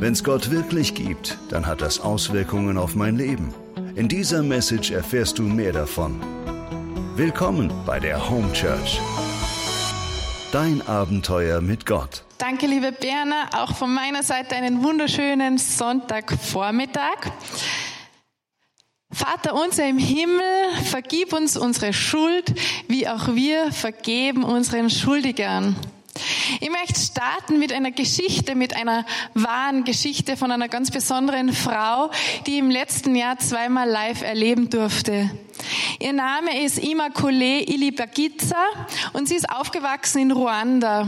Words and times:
Wenn 0.00 0.14
es 0.14 0.24
Gott 0.24 0.50
wirklich 0.50 0.94
gibt, 0.94 1.36
dann 1.50 1.66
hat 1.66 1.82
das 1.82 2.00
Auswirkungen 2.00 2.78
auf 2.78 2.94
mein 2.94 3.16
Leben. 3.16 3.52
In 3.96 4.08
dieser 4.08 4.42
Message 4.42 4.92
erfährst 4.92 5.38
du 5.38 5.42
mehr 5.42 5.74
davon. 5.74 6.18
Willkommen 7.16 7.70
bei 7.84 8.00
der 8.00 8.30
Home 8.30 8.50
Church. 8.54 8.98
Dein 10.52 10.80
Abenteuer 10.88 11.60
mit 11.60 11.84
Gott. 11.84 12.24
Danke, 12.38 12.66
liebe 12.66 12.92
Berner. 12.92 13.50
Auch 13.52 13.76
von 13.76 13.92
meiner 13.92 14.22
Seite 14.22 14.56
einen 14.56 14.82
wunderschönen 14.82 15.58
Sonntagvormittag. 15.58 17.32
Vater 19.12 19.54
unser 19.54 19.86
im 19.86 19.98
Himmel, 19.98 20.70
vergib 20.86 21.34
uns 21.34 21.58
unsere 21.58 21.92
Schuld, 21.92 22.54
wie 22.88 23.06
auch 23.06 23.34
wir 23.34 23.70
vergeben 23.70 24.44
unseren 24.44 24.88
Schuldigern. 24.88 25.76
Ich 26.58 26.70
möchte 26.70 26.98
starten 27.00 27.58
mit 27.58 27.72
einer 27.72 27.92
Geschichte, 27.92 28.54
mit 28.54 28.74
einer 28.74 29.06
wahren 29.34 29.84
Geschichte 29.84 30.36
von 30.36 30.50
einer 30.50 30.68
ganz 30.68 30.90
besonderen 30.90 31.52
Frau, 31.52 32.10
die 32.46 32.58
im 32.58 32.70
letzten 32.70 33.14
Jahr 33.14 33.38
zweimal 33.38 33.88
live 33.88 34.22
erleben 34.22 34.70
durfte. 34.70 35.30
Ihr 35.98 36.12
Name 36.12 36.64
ist 36.64 36.78
Immaculée 36.78 37.60
Ilibagiza 37.60 38.56
und 39.12 39.28
sie 39.28 39.34
ist 39.34 39.50
aufgewachsen 39.50 40.22
in 40.22 40.30
Ruanda, 40.32 41.06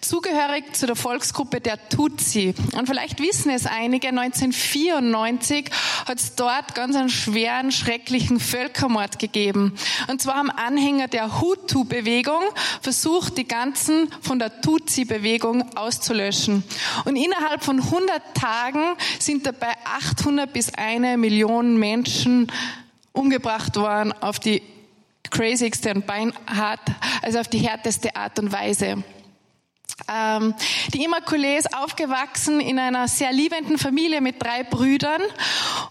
zugehörig 0.00 0.74
zu 0.74 0.86
der 0.86 0.96
Volksgruppe 0.96 1.60
der 1.60 1.88
Tutsi. 1.88 2.54
Und 2.76 2.86
vielleicht 2.86 3.20
wissen 3.20 3.50
es 3.50 3.66
einige, 3.66 4.08
1994 4.08 5.70
hat 6.06 6.18
es 6.18 6.34
dort 6.34 6.74
ganz 6.74 6.96
einen 6.96 7.08
schweren, 7.08 7.72
schrecklichen 7.72 8.40
Völkermord 8.40 9.18
gegeben. 9.18 9.74
Und 10.08 10.20
zwar 10.20 10.36
haben 10.36 10.50
Anhänger 10.50 11.08
der 11.08 11.40
Hutu-Bewegung 11.40 12.42
versucht, 12.80 13.38
die 13.38 13.46
ganzen 13.46 14.10
von 14.20 14.38
der 14.38 14.60
Tutsi-Bewegung 14.60 15.76
auszulöschen. 15.76 16.64
Und 17.04 17.16
innerhalb 17.16 17.64
von 17.64 17.80
100 17.80 18.22
Tagen 18.34 18.82
sind 19.18 19.46
dabei 19.46 19.72
800 19.84 20.52
bis 20.52 20.74
eine 20.74 21.16
Million 21.16 21.76
Menschen 21.76 22.50
umgebracht 23.16 23.76
worden 23.76 24.12
auf 24.12 24.38
die 24.38 24.62
crazigste 25.30 25.92
und 25.92 26.06
beinhart, 26.06 26.80
also 27.22 27.40
auf 27.40 27.48
die 27.48 27.58
härteste 27.58 28.14
Art 28.14 28.38
und 28.38 28.52
Weise. 28.52 29.02
Ähm, 30.08 30.54
die 30.92 31.04
Immaculée 31.04 31.56
ist 31.56 31.74
aufgewachsen 31.74 32.60
in 32.60 32.78
einer 32.78 33.08
sehr 33.08 33.32
liebenden 33.32 33.78
Familie 33.78 34.20
mit 34.20 34.42
drei 34.42 34.62
Brüdern 34.62 35.22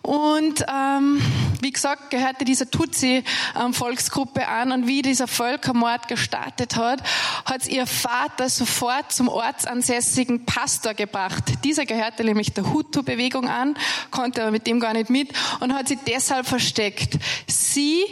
und 0.04 0.64
ähm, 0.72 1.22
wie 1.62 1.72
gesagt 1.72 2.12
gehörte 2.12 2.46
diese 2.46 2.70
Tutsi-Volksgruppe 2.70 4.42
ähm, 4.42 4.48
an 4.48 4.72
und 4.72 4.88
wie 4.88 5.02
dieser 5.02 5.28
Völkermord 5.28 6.08
gestartet 6.08 6.76
hat, 6.76 7.02
hat 7.46 7.68
ihr 7.68 7.88
Vater 7.88 8.48
sofort 8.50 9.12
zum 9.12 9.28
ortsansässigen 9.28 10.46
Pastor 10.46 10.94
gebracht. 10.94 11.44
Dieser 11.64 11.86
gehörte 11.86 12.24
nämlich 12.24 12.54
der 12.54 12.72
Hutu-Bewegung 12.72 13.50
an, 13.50 13.76
konnte 14.12 14.44
aber 14.44 14.52
mit 14.52 14.68
dem 14.68 14.80
gar 14.80 14.94
nicht 14.94 15.10
mit 15.10 15.34
und 15.60 15.74
hat 15.74 15.88
sie 15.88 15.98
deshalb 16.08 16.46
versteckt. 16.46 17.18
Sie 17.48 18.06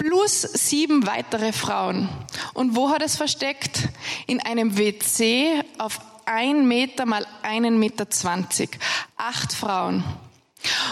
plus 0.00 0.42
sieben 0.42 1.06
weitere 1.06 1.52
Frauen. 1.52 2.08
Und 2.54 2.74
wo 2.74 2.88
hat 2.88 3.02
es 3.02 3.16
versteckt? 3.16 3.88
In 4.26 4.40
einem 4.40 4.78
WC 4.78 5.62
auf 5.76 6.00
ein 6.24 6.66
Meter 6.66 7.04
mal 7.04 7.26
einen 7.42 7.78
Meter 7.78 8.08
zwanzig. 8.08 8.78
Acht 9.18 9.52
Frauen. 9.52 10.02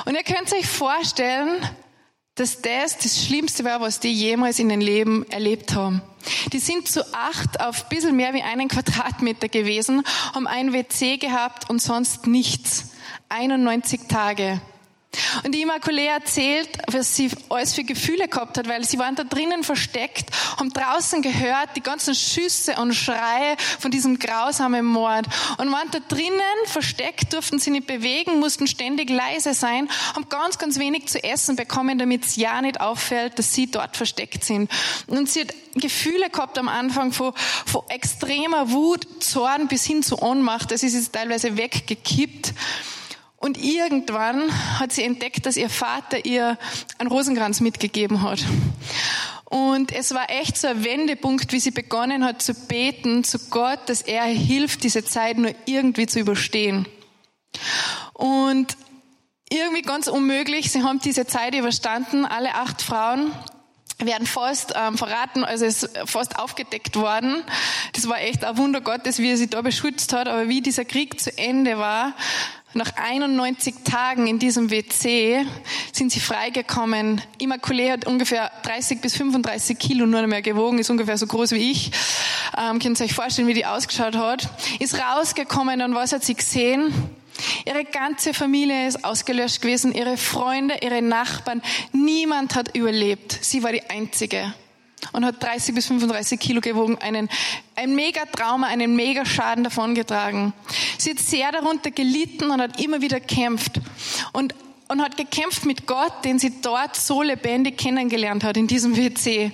Und 0.05 0.15
ihr 0.15 0.23
könnt 0.25 0.53
euch 0.53 0.67
vorstellen, 0.67 1.67
dass 2.34 2.61
das 2.61 2.98
das 2.98 3.25
Schlimmste 3.25 3.65
war, 3.65 3.81
was 3.81 3.98
die 3.98 4.12
jemals 4.12 4.59
in 4.59 4.69
ihrem 4.69 4.81
Leben 4.81 5.31
erlebt 5.31 5.75
haben. 5.75 6.03
Die 6.53 6.59
sind 6.59 6.87
zu 6.87 7.03
acht 7.15 7.61
auf 7.61 7.84
ein 7.84 7.89
bisschen 7.89 8.15
mehr 8.15 8.34
wie 8.34 8.43
einen 8.43 8.69
Quadratmeter 8.69 9.48
gewesen, 9.48 10.03
haben 10.34 10.47
ein 10.47 10.75
WC 10.75 11.17
gehabt 11.17 11.70
und 11.70 11.81
sonst 11.81 12.27
nichts. 12.27 12.91
91 13.31 14.03
Tage. 14.09 14.61
Und 15.42 15.55
die 15.55 15.64
Immaculée 15.64 16.06
erzählt, 16.06 16.69
was 16.87 17.17
sie 17.17 17.31
alles 17.48 17.75
für 17.75 17.83
Gefühle 17.83 18.28
gehabt 18.28 18.59
hat, 18.59 18.69
weil 18.69 18.84
sie 18.84 18.99
waren 18.99 19.16
da 19.16 19.25
drinnen 19.25 19.62
versteckt, 19.62 20.31
haben 20.59 20.71
draußen 20.71 21.22
gehört, 21.22 21.71
die 21.77 21.81
ganzen 21.81 22.15
Schüsse 22.15 22.75
und 22.77 22.93
Schreie 22.93 23.56
von 23.78 23.91
diesem 23.91 24.19
grausamen 24.19 24.84
Mord. 24.84 25.27
Und 25.56 25.72
waren 25.72 25.91
da 25.91 25.99
drinnen 26.00 26.41
versteckt, 26.66 27.32
durften 27.32 27.59
sie 27.59 27.71
nicht 27.71 27.87
bewegen, 27.87 28.38
mussten 28.38 28.66
ständig 28.66 29.10
leise 29.10 29.55
sein, 29.55 29.88
haben 30.15 30.28
ganz, 30.28 30.59
ganz 30.59 30.78
wenig 30.78 31.09
zu 31.09 31.22
essen 31.22 31.56
bekommen, 31.56 31.99
damit 31.99 32.25
es 32.25 32.37
ja 32.37 32.61
nicht 32.61 32.81
auffällt, 32.81 33.38
dass 33.38 33.55
sie 33.55 33.71
dort 33.71 33.97
versteckt 33.97 34.44
sind. 34.44 34.71
Und 35.06 35.28
sie 35.31 35.41
hat 35.41 35.55
Gefühle 35.75 36.28
gehabt 36.31 36.59
am 36.59 36.69
Anfang 36.69 37.12
von, 37.12 37.32
von 37.65 37.82
extremer 37.88 38.71
Wut, 38.71 39.06
Zorn 39.21 39.69
bis 39.69 39.84
hin 39.84 40.03
zu 40.03 40.21
Ohnmacht. 40.21 40.71
Das 40.71 40.82
ist 40.82 40.94
jetzt 40.94 41.12
teilweise 41.12 41.56
weggekippt. 41.56 42.53
Und 43.38 43.56
irgendwann 43.62 44.50
hat 44.81 44.93
sie 44.93 45.04
entdeckt, 45.04 45.47
dass 45.47 45.56
ihr 45.56 45.71
Vater 45.71 46.25
ihr 46.25 46.59
einen 46.99 47.09
Rosenkranz 47.09 47.60
mitgegeben 47.60 48.22
hat. 48.22 48.44
Und 49.44 49.93
es 49.93 50.12
war 50.12 50.28
echt 50.28 50.59
so 50.59 50.66
ein 50.66 50.84
Wendepunkt, 50.84 51.53
wie 51.53 51.60
sie 51.60 51.71
begonnen 51.71 52.25
hat 52.25 52.43
zu 52.43 52.53
beten 52.53 53.25
zu 53.25 53.38
Gott, 53.49 53.81
dass 53.87 54.03
er 54.03 54.25
hilft, 54.25 54.82
diese 54.82 55.04
Zeit 55.04 55.38
nur 55.38 55.54
irgendwie 55.65 56.06
zu 56.06 56.19
überstehen. 56.21 56.87
Und 58.12 58.76
irgendwie 59.50 59.82
ganz 59.82 60.09
unmöglich, 60.09 60.70
sie 60.70 60.82
haben 60.82 60.99
diese 60.99 61.26
Zeit 61.26 61.55
überstanden, 61.55 62.26
alle 62.26 62.55
acht 62.55 62.82
Frauen 62.82 63.32
werden 63.99 64.26
fast 64.26 64.75
ähm, 64.76 64.97
verraten, 64.97 65.44
also 65.44 65.65
ist 65.65 65.91
fast 66.05 66.38
aufgedeckt 66.38 66.97
worden. 66.97 67.43
Das 67.94 68.09
war 68.09 68.20
echt 68.20 68.44
ein 68.44 68.56
Wunder 68.56 68.81
Gottes, 68.81 69.19
wie 69.19 69.31
er 69.31 69.37
sie 69.37 69.49
da 69.49 69.62
beschützt 69.62 70.12
hat. 70.12 70.28
Aber 70.28 70.49
wie 70.49 70.60
dieser 70.60 70.84
Krieg 70.84 71.19
zu 71.19 71.37
Ende 71.37 71.78
war, 71.78 72.15
nach 72.75 72.93
91 72.97 73.77
Tagen 73.84 74.27
in 74.27 74.39
diesem 74.39 74.71
WC 74.71 75.47
sind 75.93 76.12
sie 76.12 76.21
freigekommen. 76.21 77.21
Immaculée 77.41 77.91
hat 77.91 78.06
ungefähr 78.06 78.51
30 78.62 79.01
bis 79.01 79.17
35 79.17 79.79
Kilo 79.79 80.06
nur 80.06 80.27
mehr 80.27 80.43
gewogen, 80.43 80.79
ist 80.79 80.91
ungefähr 80.91 81.17
so 81.17 81.27
groß 81.27 81.53
wie 81.53 81.71
ich. 81.71 81.91
Ähm, 82.59 82.79
könnt 82.79 83.01
ihr 83.01 83.06
euch 83.06 83.15
vorstellen, 83.15 83.49
wie 83.49 83.55
die 83.55 83.65
ausgeschaut 83.65 84.17
hat. 84.17 84.49
Ist 84.81 85.01
rausgekommen 85.01 85.81
und 85.81 85.95
was 85.95 86.12
hat 86.12 86.25
sie 86.25 86.34
gesehen? 86.34 86.93
Ihre 87.65 87.84
ganze 87.84 88.34
Familie 88.34 88.87
ist 88.87 89.05
ausgelöscht 89.05 89.62
gewesen, 89.62 89.93
ihre 89.93 90.17
Freunde, 90.17 90.77
ihre 90.83 91.00
Nachbarn. 91.00 91.62
Niemand 91.93 92.55
hat 92.55 92.77
überlebt. 92.77 93.39
Sie 93.41 93.62
war 93.62 93.73
die 93.73 93.89
Einzige 93.89 94.53
und 95.12 95.24
hat 95.24 95.42
30 95.42 95.74
bis 95.74 95.86
35 95.86 96.38
Kilo 96.38 96.60
gewogen, 96.60 96.98
einen, 96.98 97.28
ein 97.74 97.94
mega 97.94 98.24
Trauma, 98.26 98.66
einen 98.66 98.96
mega 98.96 99.24
Schaden 99.24 99.64
davongetragen. 99.64 100.52
Sie 100.98 101.10
hat 101.10 101.19
sehr 101.19 101.52
darunter 101.52 101.91
gelitten 101.91 102.50
und 102.50 102.60
hat 102.60 102.80
immer 102.80 103.00
wieder 103.00 103.20
kämpft 103.20 103.80
und, 104.32 104.54
und 104.88 105.02
hat 105.02 105.16
gekämpft 105.16 105.64
mit 105.64 105.86
Gott, 105.86 106.24
den 106.24 106.38
sie 106.38 106.60
dort 106.60 106.96
so 106.96 107.22
lebendig 107.22 107.78
kennengelernt 107.78 108.44
hat, 108.44 108.56
in 108.56 108.66
diesem 108.66 108.96
WC. 108.96 109.52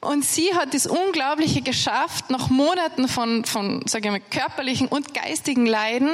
Und 0.00 0.24
sie 0.24 0.52
hat 0.54 0.74
das 0.74 0.86
Unglaubliche 0.86 1.62
geschafft, 1.62 2.28
nach 2.28 2.50
Monaten 2.50 3.06
von, 3.06 3.44
von 3.44 3.82
sage 3.86 4.08
ich 4.08 4.10
mal, 4.10 4.20
körperlichen 4.20 4.88
und 4.88 5.14
geistigen 5.14 5.64
Leiden, 5.64 6.10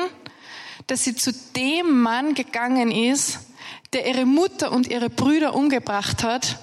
dass 0.86 1.04
sie 1.04 1.14
zu 1.14 1.32
dem 1.56 2.00
Mann 2.00 2.34
gegangen 2.34 2.90
ist, 2.90 3.40
der 3.92 4.06
ihre 4.06 4.26
Mutter 4.26 4.72
und 4.72 4.88
ihre 4.88 5.08
Brüder 5.08 5.54
umgebracht 5.54 6.22
hat 6.22 6.58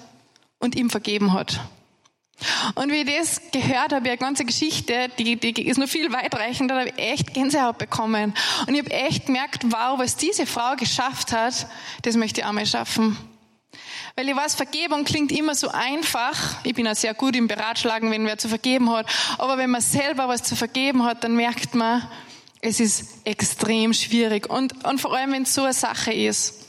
und 0.60 0.76
ihm 0.76 0.90
vergeben 0.90 1.34
hat. 1.34 1.60
Und 2.76 2.92
wie 2.92 3.02
ich 3.02 3.18
das 3.18 3.42
gehört 3.52 3.94
habe, 3.94 4.10
eine 4.10 4.18
ganze 4.18 4.46
Geschichte, 4.46 5.10
die, 5.18 5.38
die 5.38 5.68
ist 5.68 5.78
noch 5.78 5.88
viel 5.88 6.12
weitreichender, 6.12 6.76
da 6.76 6.82
habe 6.82 6.92
ich 6.96 7.04
echt 7.04 7.34
Gänsehaut 7.34 7.78
bekommen. 7.78 8.34
Und 8.68 8.74
ich 8.74 8.82
habe 8.82 8.92
echt 8.92 9.28
gemerkt, 9.28 9.64
wow, 9.66 9.98
was 9.98 10.18
diese 10.18 10.46
Frau 10.46 10.76
geschafft 10.76 11.32
hat, 11.32 11.68
das 12.02 12.16
möchte 12.16 12.42
ich 12.42 12.46
auch 12.46 12.52
mal 12.52 12.66
schaffen. 12.66 13.18
Weil 14.16 14.30
ich 14.30 14.36
weiß, 14.36 14.56
Vergebung 14.56 15.04
klingt 15.04 15.32
immer 15.32 15.56
so 15.56 15.70
einfach. 15.70 16.58
Ich 16.64 16.74
bin 16.74 16.88
auch 16.88 16.96
sehr 16.96 17.14
gut 17.14 17.36
im 17.36 17.48
Beratschlagen, 17.48 18.12
wenn 18.12 18.26
wer 18.26 18.38
zu 18.38 18.48
vergeben 18.48 18.90
hat. 18.92 19.08
Aber 19.38 19.58
wenn 19.58 19.70
man 19.70 19.82
selber 19.82 20.28
was 20.28 20.44
zu 20.44 20.56
vergeben 20.56 21.04
hat, 21.04 21.24
dann 21.24 21.36
merkt 21.36 21.76
man, 21.76 22.08
es 22.62 22.80
ist 22.80 23.26
extrem 23.26 23.94
schwierig. 23.94 24.50
Und, 24.50 24.86
und 24.86 25.00
vor 25.00 25.14
allem, 25.16 25.34
wenn 25.34 25.44
es 25.44 25.54
so 25.54 25.64
eine 25.64 25.74
Sache 25.74 26.14
ist. 26.14 26.66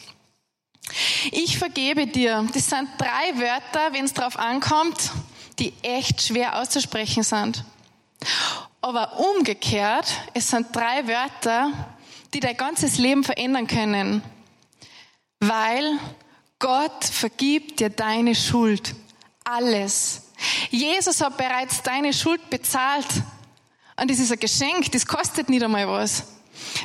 Ich 1.33 1.59
vergebe 1.59 2.07
dir. 2.07 2.47
Das 2.53 2.69
sind 2.69 2.89
drei 2.99 3.39
Wörter, 3.41 3.93
wenn 3.93 4.05
es 4.05 4.13
drauf 4.13 4.39
ankommt 4.39 5.13
die 5.59 5.73
echt 5.83 6.23
schwer 6.23 6.61
auszusprechen 6.61 7.23
sind. 7.23 7.65
Aber 8.81 9.19
umgekehrt, 9.19 10.07
es 10.35 10.51
sind 10.51 10.75
drei 10.75 11.07
Wörter, 11.07 11.73
die 12.35 12.41
dein 12.41 12.57
ganzes 12.57 12.99
Leben 12.99 13.25
verändern 13.25 13.67
können. 13.67 14.23
Weil 15.41 15.99
Gott 16.59 17.05
vergibt 17.05 17.81
dir 17.81 17.91
deine 17.91 18.35
Schuld. 18.35 18.95
Alles. 19.45 20.23
Jesus 20.71 21.21
hat 21.21 21.37
bereits 21.37 21.83
deine 21.83 22.13
Schuld 22.13 22.51
bezahlt. 22.51 23.07
Und 24.01 24.11
das 24.11 24.19
ist 24.19 24.33
ein 24.33 24.39
Geschenk, 24.39 24.93
das 24.93 25.07
kostet 25.07 25.49
nicht 25.49 25.63
einmal 25.63 25.89
was. 25.89 26.25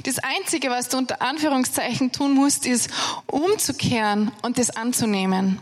Das 0.03 0.19
Einzige, 0.19 0.69
was 0.69 0.89
du 0.89 0.97
unter 0.97 1.21
Anführungszeichen 1.21 2.11
tun 2.11 2.33
musst, 2.33 2.65
ist 2.65 2.89
umzukehren 3.27 4.31
und 4.41 4.57
das 4.57 4.69
anzunehmen. 4.69 5.61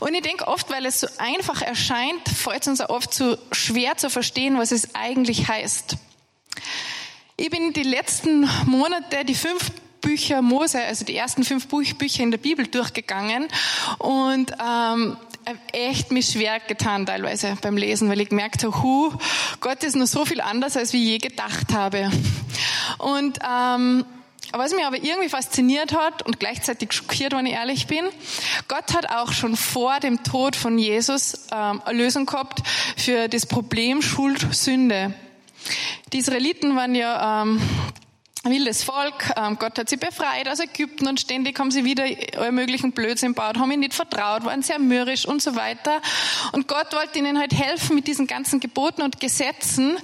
Und 0.00 0.14
ich 0.14 0.22
denke 0.22 0.46
oft, 0.48 0.70
weil 0.70 0.86
es 0.86 1.00
so 1.00 1.06
einfach 1.18 1.62
erscheint, 1.62 2.28
fällt 2.28 2.62
es 2.62 2.68
uns 2.68 2.80
auch 2.80 2.90
oft 2.90 3.12
so 3.12 3.36
schwer 3.52 3.96
zu 3.96 4.10
verstehen, 4.10 4.58
was 4.58 4.72
es 4.72 4.94
eigentlich 4.94 5.48
heißt. 5.48 5.96
Ich 7.36 7.50
bin 7.50 7.72
die 7.72 7.82
letzten 7.82 8.48
Monate 8.66 9.24
die 9.24 9.34
fünf 9.34 9.72
Bücher 10.00 10.42
Mose, 10.42 10.80
also 10.82 11.04
die 11.04 11.16
ersten 11.16 11.44
fünf 11.44 11.66
Bücher 11.68 12.22
in 12.22 12.30
der 12.30 12.38
Bibel 12.38 12.66
durchgegangen 12.66 13.48
und 13.98 14.52
ähm, 14.62 15.16
echt 15.72 16.12
mich 16.12 16.26
schwer 16.26 16.60
getan 16.60 17.06
teilweise 17.06 17.56
beim 17.60 17.76
Lesen, 17.76 18.08
weil 18.08 18.20
ich 18.20 18.28
gemerkt 18.28 18.64
habe, 18.64 18.82
hu, 18.82 19.12
Gott 19.60 19.82
ist 19.82 19.96
noch 19.96 20.06
so 20.06 20.24
viel 20.24 20.40
anders, 20.40 20.76
als 20.76 20.92
ich 20.94 21.02
je 21.02 21.18
gedacht 21.18 21.72
habe. 21.72 22.10
Und 22.98 23.38
ähm, 23.48 24.04
was 24.58 24.72
mich 24.72 24.84
aber 24.84 24.96
irgendwie 24.96 25.28
fasziniert 25.28 25.92
hat 25.92 26.22
und 26.22 26.40
gleichzeitig 26.40 26.92
schockiert, 26.92 27.32
wenn 27.32 27.46
ich 27.46 27.54
ehrlich 27.54 27.86
bin, 27.86 28.04
Gott 28.68 28.94
hat 28.94 29.10
auch 29.10 29.32
schon 29.32 29.56
vor 29.56 30.00
dem 30.00 30.22
Tod 30.22 30.56
von 30.56 30.78
Jesus 30.78 31.46
ähm, 31.52 31.82
eine 31.84 31.98
Lösung 31.98 32.26
gehabt 32.26 32.62
für 32.96 33.28
das 33.28 33.46
Problem 33.46 34.02
Schuld, 34.02 34.46
Sünde. 34.54 35.14
Die 36.12 36.18
Israeliten 36.18 36.76
waren 36.76 36.94
ja 36.94 37.42
ähm, 37.42 37.60
wildes 38.44 38.82
Volk. 38.84 39.32
Ähm, 39.36 39.58
Gott 39.58 39.78
hat 39.78 39.88
sie 39.88 39.96
befreit 39.96 40.48
aus 40.48 40.60
Ägypten 40.60 41.06
und 41.06 41.20
ständig 41.20 41.58
haben 41.58 41.70
sie 41.70 41.84
wieder 41.84 42.04
alle 42.36 42.52
möglichen 42.52 42.92
Blödsinn 42.92 43.30
gebaut, 43.30 43.58
haben 43.58 43.70
ihnen 43.70 43.80
nicht 43.80 43.94
vertraut, 43.94 44.44
waren 44.44 44.62
sehr 44.62 44.78
mürrisch 44.78 45.26
und 45.26 45.42
so 45.42 45.56
weiter. 45.56 46.00
Und 46.52 46.68
Gott 46.68 46.92
wollte 46.92 47.18
ihnen 47.18 47.38
halt 47.38 47.54
helfen 47.54 47.96
mit 47.96 48.06
diesen 48.06 48.26
ganzen 48.26 48.60
Geboten 48.60 49.02
und 49.02 49.20
Gesetzen. 49.20 49.96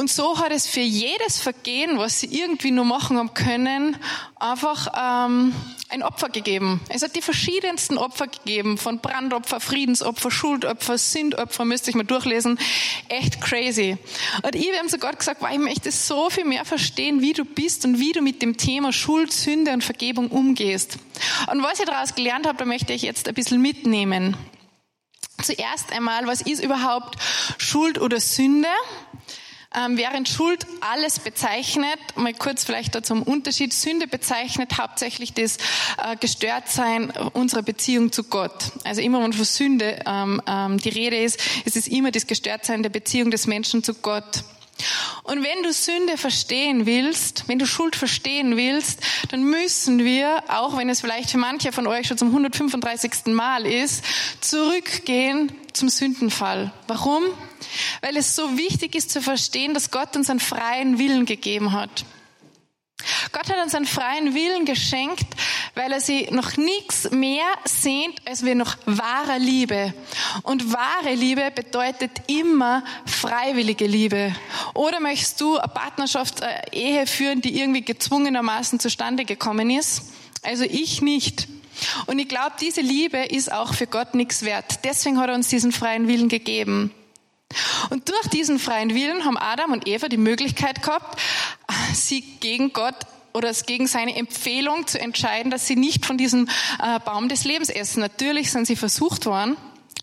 Und 0.00 0.10
so 0.10 0.38
hat 0.38 0.50
es 0.50 0.66
für 0.66 0.80
jedes 0.80 1.40
Vergehen, 1.40 1.98
was 1.98 2.20
sie 2.20 2.28
irgendwie 2.28 2.70
nur 2.70 2.86
machen 2.86 3.18
haben 3.18 3.34
können, 3.34 3.98
einfach 4.36 4.86
ähm, 4.96 5.52
ein 5.90 6.02
Opfer 6.02 6.30
gegeben. 6.30 6.80
Es 6.88 7.02
hat 7.02 7.16
die 7.16 7.20
verschiedensten 7.20 7.98
Opfer 7.98 8.28
gegeben, 8.28 8.78
von 8.78 9.00
Brandopfer, 9.00 9.60
Friedensopfer, 9.60 10.30
Schuldopfer, 10.30 10.96
Sündopfer, 10.96 11.66
müsste 11.66 11.90
ich 11.90 11.96
mal 11.96 12.04
durchlesen. 12.04 12.58
Echt 13.08 13.42
crazy. 13.42 13.98
Und 14.42 14.54
ich 14.54 14.70
habe 14.72 14.98
Gott 14.98 15.18
gesagt, 15.18 15.42
wow, 15.42 15.50
ich 15.52 15.58
möchte 15.58 15.92
so 15.92 16.30
viel 16.30 16.46
mehr 16.46 16.64
verstehen, 16.64 17.20
wie 17.20 17.34
du 17.34 17.44
bist 17.44 17.84
und 17.84 17.98
wie 17.98 18.12
du 18.12 18.22
mit 18.22 18.40
dem 18.40 18.56
Thema 18.56 18.94
Schuld, 18.94 19.34
Sünde 19.34 19.74
und 19.74 19.84
Vergebung 19.84 20.28
umgehst. 20.28 20.96
Und 21.52 21.62
was 21.62 21.78
ich 21.78 21.84
daraus 21.84 22.14
gelernt 22.14 22.46
habe, 22.46 22.56
da 22.56 22.64
möchte 22.64 22.94
ich 22.94 23.02
jetzt 23.02 23.28
ein 23.28 23.34
bisschen 23.34 23.60
mitnehmen. 23.60 24.34
Zuerst 25.42 25.92
einmal, 25.92 26.26
was 26.26 26.40
ist 26.40 26.64
überhaupt 26.64 27.18
Schuld 27.58 27.98
oder 28.00 28.18
Sünde? 28.18 28.68
Ähm, 29.72 29.96
während 29.96 30.28
Schuld 30.28 30.66
alles 30.80 31.20
bezeichnet, 31.20 31.98
mal 32.16 32.34
kurz 32.34 32.64
vielleicht 32.64 32.96
da 32.96 33.04
zum 33.04 33.22
Unterschied, 33.22 33.72
Sünde 33.72 34.08
bezeichnet 34.08 34.78
hauptsächlich 34.78 35.32
das 35.32 35.58
äh, 35.98 36.16
Gestörtsein 36.18 37.10
unserer 37.34 37.62
Beziehung 37.62 38.10
zu 38.10 38.24
Gott. 38.24 38.72
Also 38.82 39.00
immer 39.00 39.20
wenn 39.20 39.30
von 39.30 39.44
Sünde 39.44 40.00
ähm, 40.06 40.42
ähm, 40.44 40.78
die 40.78 40.88
Rede 40.88 41.16
ist, 41.18 41.38
ist 41.64 41.76
es 41.76 41.86
immer 41.86 42.10
das 42.10 42.26
Gestörtsein 42.26 42.82
der 42.82 42.90
Beziehung 42.90 43.30
des 43.30 43.46
Menschen 43.46 43.84
zu 43.84 43.94
Gott. 43.94 44.42
Und 45.22 45.44
wenn 45.44 45.62
du 45.62 45.72
Sünde 45.72 46.16
verstehen 46.16 46.86
willst, 46.86 47.44
wenn 47.46 47.58
du 47.58 47.66
Schuld 47.66 47.94
verstehen 47.94 48.56
willst, 48.56 49.00
dann 49.28 49.44
müssen 49.44 50.04
wir, 50.04 50.42
auch 50.48 50.76
wenn 50.76 50.88
es 50.88 51.00
vielleicht 51.00 51.30
für 51.30 51.38
manche 51.38 51.70
von 51.70 51.86
euch 51.86 52.08
schon 52.08 52.18
zum 52.18 52.28
135. 52.28 53.26
Mal 53.26 53.66
ist, 53.66 54.04
zurückgehen 54.40 55.52
zum 55.72 55.88
Sündenfall. 55.88 56.72
Warum? 56.88 57.22
Weil 58.00 58.16
es 58.16 58.34
so 58.34 58.56
wichtig 58.56 58.94
ist 58.94 59.10
zu 59.10 59.20
verstehen, 59.20 59.74
dass 59.74 59.90
Gott 59.90 60.16
uns 60.16 60.30
einen 60.30 60.40
freien 60.40 60.98
Willen 60.98 61.26
gegeben 61.26 61.72
hat. 61.72 62.04
Gott 63.32 63.48
hat 63.48 63.62
uns 63.62 63.74
einen 63.74 63.86
freien 63.86 64.34
Willen 64.34 64.64
geschenkt, 64.64 65.26
weil 65.74 65.92
er 65.92 66.00
sie 66.00 66.28
noch 66.30 66.56
nichts 66.56 67.10
mehr 67.10 67.46
sehnt, 67.64 68.26
als 68.26 68.44
wir 68.44 68.54
noch 68.54 68.76
wahre 68.86 69.38
Liebe. 69.38 69.94
Und 70.42 70.72
wahre 70.72 71.14
Liebe 71.14 71.50
bedeutet 71.54 72.10
immer 72.26 72.84
freiwillige 73.06 73.86
Liebe. 73.86 74.34
Oder 74.74 75.00
möchtest 75.00 75.40
du 75.40 75.58
eine 75.58 75.72
Partnerschaft, 75.72 76.42
eine 76.42 76.72
Ehe 76.72 77.06
führen, 77.06 77.40
die 77.40 77.58
irgendwie 77.58 77.82
gezwungenermaßen 77.82 78.80
zustande 78.80 79.24
gekommen 79.24 79.70
ist? 79.70 80.12
Also 80.42 80.64
ich 80.64 81.02
nicht. 81.02 81.48
Und 82.06 82.18
ich 82.18 82.28
glaube, 82.28 82.52
diese 82.60 82.80
Liebe 82.80 83.18
ist 83.18 83.52
auch 83.52 83.74
für 83.74 83.86
Gott 83.86 84.14
nichts 84.14 84.42
wert. 84.42 84.80
Deswegen 84.84 85.18
hat 85.18 85.28
er 85.28 85.34
uns 85.34 85.48
diesen 85.48 85.72
freien 85.72 86.08
Willen 86.08 86.28
gegeben. 86.28 86.92
Und 87.90 88.08
durch 88.08 88.28
diesen 88.28 88.58
freien 88.58 88.94
Willen 88.94 89.24
haben 89.24 89.36
Adam 89.36 89.72
und 89.72 89.88
Eva 89.88 90.08
die 90.08 90.16
Möglichkeit 90.16 90.82
gehabt, 90.82 91.20
sie 91.92 92.22
gegen 92.40 92.72
Gott 92.72 92.94
oder 93.32 93.52
gegen 93.52 93.86
seine 93.86 94.16
Empfehlung 94.16 94.86
zu 94.86 95.00
entscheiden, 95.00 95.50
dass 95.50 95.66
sie 95.66 95.76
nicht 95.76 96.06
von 96.06 96.18
diesem 96.18 96.48
äh, 96.82 96.98
Baum 97.00 97.28
des 97.28 97.44
Lebens 97.44 97.68
essen. 97.68 98.00
Natürlich 98.00 98.50
sind 98.50 98.66
sie 98.66 98.76
versucht 98.76 99.26
worden 99.26 99.56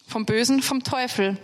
vom 0.08 0.26
Bösen, 0.26 0.62
vom 0.62 0.84
Teufel. 0.84 1.38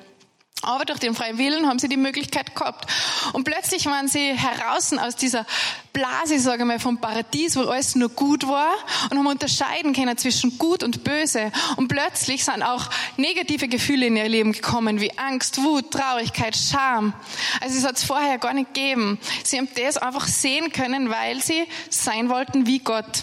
Aber 0.63 0.85
durch 0.85 0.99
den 0.99 1.13
freien 1.13 1.37
Willen 1.37 1.67
haben 1.67 1.77
sie 1.77 1.89
die 1.89 1.97
Möglichkeit 1.97 2.55
gehabt. 2.55 2.89
Und 3.33 3.43
plötzlich 3.43 3.85
waren 3.85 4.07
sie 4.07 4.33
heraus 4.33 4.93
aus 4.93 5.17
dieser 5.17 5.45
Blase, 5.91 6.39
sage 6.39 6.63
ich 6.63 6.67
mal, 6.67 6.79
vom 6.79 6.99
Paradies, 6.99 7.57
wo 7.57 7.63
alles 7.63 7.95
nur 7.95 8.07
gut 8.07 8.47
war 8.47 8.71
und 9.11 9.17
haben 9.17 9.27
unterscheiden 9.27 9.93
können 9.93 10.17
zwischen 10.17 10.57
gut 10.57 10.81
und 10.81 11.03
böse. 11.03 11.51
Und 11.75 11.89
plötzlich 11.89 12.45
sind 12.45 12.63
auch 12.63 12.89
negative 13.17 13.67
Gefühle 13.67 14.07
in 14.07 14.15
ihr 14.15 14.29
Leben 14.29 14.53
gekommen, 14.53 15.01
wie 15.01 15.11
Angst, 15.17 15.61
Wut, 15.61 15.91
Traurigkeit, 15.91 16.55
Scham. 16.55 17.13
Also 17.59 17.77
es 17.77 17.85
hat 17.85 17.97
es 17.97 18.05
vorher 18.05 18.37
gar 18.37 18.53
nicht 18.53 18.73
gegeben. 18.73 19.19
Sie 19.43 19.57
haben 19.57 19.67
das 19.75 19.97
einfach 19.97 20.27
sehen 20.27 20.71
können, 20.71 21.09
weil 21.09 21.41
sie 21.41 21.65
sein 21.89 22.29
wollten 22.29 22.67
wie 22.67 22.79
Gott. 22.79 23.21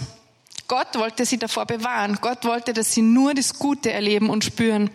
Gott 0.69 0.95
wollte 0.95 1.25
sie 1.25 1.39
davor 1.39 1.65
bewahren. 1.65 2.19
Gott 2.21 2.45
wollte, 2.45 2.75
dass 2.75 2.93
sie 2.93 3.03
nur 3.03 3.33
das 3.33 3.55
Gute 3.55 3.91
erleben 3.91 4.29
und 4.29 4.45
spüren. 4.45 4.91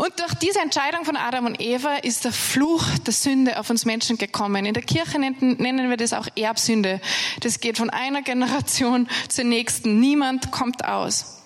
Und 0.00 0.18
durch 0.18 0.32
diese 0.32 0.60
Entscheidung 0.60 1.04
von 1.04 1.14
Adam 1.14 1.44
und 1.44 1.60
Eva 1.60 1.96
ist 1.96 2.24
der 2.24 2.32
Fluch 2.32 2.82
der 3.00 3.12
Sünde 3.12 3.60
auf 3.60 3.68
uns 3.68 3.84
Menschen 3.84 4.16
gekommen. 4.16 4.64
In 4.64 4.72
der 4.72 4.82
Kirche 4.82 5.18
nennen 5.18 5.90
wir 5.90 5.98
das 5.98 6.14
auch 6.14 6.26
Erbsünde. 6.36 7.02
Das 7.40 7.60
geht 7.60 7.76
von 7.76 7.90
einer 7.90 8.22
Generation 8.22 9.10
zur 9.28 9.44
nächsten. 9.44 10.00
Niemand 10.00 10.52
kommt 10.52 10.86
aus. 10.86 11.42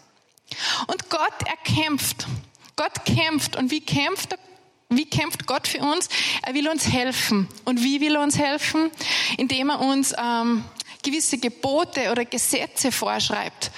Und 0.86 1.10
Gott 1.10 1.34
erkämpft. 1.48 2.28
Gott 2.76 3.04
kämpft. 3.04 3.56
Und 3.56 3.72
wie 3.72 3.80
kämpft 3.80 4.34
er? 4.34 4.38
Wie 4.88 5.06
kämpft 5.06 5.48
Gott 5.48 5.66
für 5.66 5.80
uns? 5.80 6.08
Er 6.46 6.54
will 6.54 6.68
uns 6.68 6.86
helfen. 6.86 7.48
Und 7.64 7.82
wie 7.82 8.00
will 8.00 8.14
er 8.14 8.22
uns 8.22 8.38
helfen? 8.38 8.92
Indem 9.36 9.70
er 9.70 9.80
uns 9.80 10.14
ähm, 10.16 10.64
gewisse 11.02 11.38
Gebote 11.38 12.12
oder 12.12 12.24
Gesetze 12.24 12.92
vorschreibt. 12.92 13.72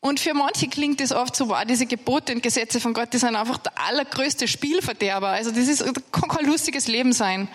Und 0.00 0.20
für 0.20 0.34
manche 0.34 0.68
klingt 0.68 1.00
das 1.00 1.10
oft 1.10 1.34
so, 1.34 1.48
wow, 1.48 1.64
diese 1.68 1.86
Gebote 1.86 2.32
und 2.32 2.42
Gesetze 2.42 2.80
von 2.80 2.94
Gott, 2.94 3.12
die 3.12 3.18
sind 3.18 3.34
einfach 3.34 3.58
der 3.58 3.72
allergrößte 3.88 4.46
Spielverderber. 4.46 5.28
Also 5.28 5.50
das 5.50 5.66
ist, 5.66 5.84
kann 6.12 6.28
kein 6.28 6.46
lustiges 6.46 6.86
Leben 6.86 7.12
sein. 7.12 7.48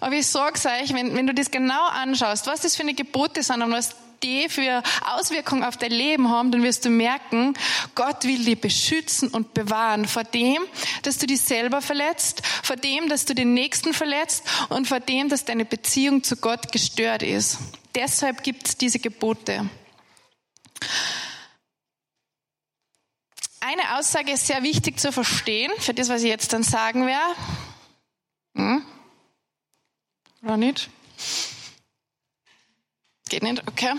Aber 0.00 0.14
ich 0.14 0.26
sag's 0.26 0.66
euch, 0.66 0.92
wenn, 0.92 1.14
wenn 1.16 1.26
du 1.26 1.34
das 1.34 1.50
genau 1.50 1.86
anschaust, 1.88 2.46
was 2.46 2.60
das 2.60 2.76
für 2.76 2.82
eine 2.82 2.94
Gebote 2.94 3.42
sind 3.42 3.62
und 3.62 3.72
was 3.72 3.94
die 4.22 4.48
für 4.48 4.82
Auswirkungen 5.14 5.62
auf 5.62 5.76
dein 5.76 5.92
Leben 5.92 6.28
haben, 6.28 6.50
dann 6.50 6.62
wirst 6.62 6.84
du 6.84 6.90
merken, 6.90 7.54
Gott 7.94 8.24
will 8.24 8.44
dich 8.44 8.60
beschützen 8.60 9.28
und 9.28 9.54
bewahren 9.54 10.06
vor 10.06 10.24
dem, 10.24 10.58
dass 11.02 11.18
du 11.18 11.26
dich 11.26 11.40
selber 11.40 11.80
verletzt, 11.80 12.42
vor 12.62 12.76
dem, 12.76 13.08
dass 13.08 13.24
du 13.24 13.34
den 13.34 13.54
Nächsten 13.54 13.94
verletzt 13.94 14.42
und 14.68 14.88
vor 14.88 15.00
dem, 15.00 15.28
dass 15.28 15.44
deine 15.44 15.64
Beziehung 15.64 16.22
zu 16.22 16.36
Gott 16.36 16.72
gestört 16.72 17.22
ist. 17.22 17.58
Deshalb 17.94 18.42
gibt 18.42 18.68
es 18.68 18.76
diese 18.76 18.98
Gebote. 18.98 19.68
Eine 23.70 23.98
Aussage 23.98 24.32
ist 24.32 24.46
sehr 24.46 24.62
wichtig 24.62 24.98
zu 24.98 25.12
verstehen, 25.12 25.70
für 25.78 25.92
das, 25.92 26.08
was 26.08 26.22
ich 26.22 26.30
jetzt 26.30 26.54
dann 26.54 26.62
sagen 26.62 27.06
werde. 27.06 27.34
Hm? 28.54 28.82
Oder 30.42 30.56
nicht? 30.56 30.88
Geht 33.28 33.42
nicht? 33.42 33.68
Okay. 33.68 33.92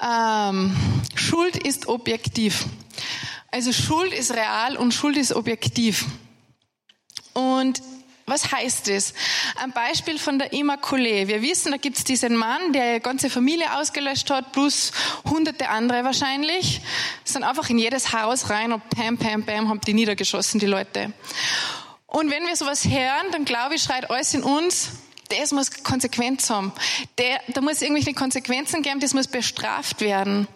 Ähm, 0.00 0.74
Schuld 1.14 1.58
ist 1.58 1.88
objektiv. 1.88 2.64
Also 3.50 3.70
Schuld 3.70 4.14
ist 4.14 4.30
real 4.30 4.78
und 4.78 4.94
Schuld 4.94 5.18
ist 5.18 5.34
objektiv. 5.34 6.06
Und 7.34 7.82
was 8.28 8.52
heißt 8.52 8.88
das? 8.88 9.14
Ein 9.56 9.72
Beispiel 9.72 10.18
von 10.18 10.38
der 10.38 10.52
Immaculée. 10.52 11.26
Wir 11.28 11.42
wissen, 11.42 11.72
da 11.72 11.78
gibt 11.78 11.98
es 11.98 12.04
diesen 12.04 12.36
Mann, 12.36 12.72
der 12.72 13.00
ganze 13.00 13.30
Familie 13.30 13.74
ausgelöscht 13.78 14.30
hat, 14.30 14.52
plus 14.52 14.92
hunderte 15.28 15.68
andere 15.68 16.04
wahrscheinlich. 16.04 16.80
Sind 17.24 17.42
einfach 17.42 17.68
in 17.70 17.78
jedes 17.78 18.12
Haus 18.12 18.50
rein 18.50 18.72
und 18.72 18.88
pam, 18.90 19.18
pam, 19.18 19.44
pam, 19.44 19.68
haben 19.68 19.80
die 19.80 19.94
niedergeschossen, 19.94 20.60
die 20.60 20.66
Leute. 20.66 21.12
Und 22.06 22.30
wenn 22.30 22.46
wir 22.46 22.56
sowas 22.56 22.84
hören, 22.84 23.30
dann 23.32 23.44
glaube 23.44 23.74
ich, 23.74 23.82
schreit 23.82 24.10
alles 24.10 24.32
in 24.34 24.42
uns, 24.42 24.90
das 25.28 25.52
muss 25.52 25.82
Konsequenz 25.82 26.48
haben. 26.48 26.72
Der, 27.18 27.40
da 27.48 27.60
muss 27.60 27.82
irgendwelche 27.82 28.14
Konsequenzen 28.14 28.82
geben, 28.82 29.00
das 29.00 29.14
muss 29.14 29.26
bestraft 29.26 30.00
werden. 30.00 30.48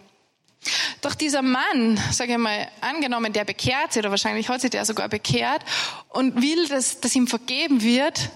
Doch 1.01 1.15
dieser 1.15 1.41
Mann, 1.41 1.99
sage 2.11 2.33
ich 2.33 2.37
mal, 2.37 2.67
angenommen, 2.81 3.33
der 3.33 3.45
bekehrt 3.45 3.93
sich, 3.93 3.99
oder 4.01 4.11
wahrscheinlich 4.11 4.49
hat 4.49 4.61
sich 4.61 4.71
der 4.71 4.85
sogar 4.85 5.09
bekehrt 5.09 5.63
und 6.09 6.41
will, 6.41 6.67
dass, 6.67 6.99
dass 7.01 7.15
ihm 7.15 7.27
vergeben 7.27 7.81
wird, 7.81 8.29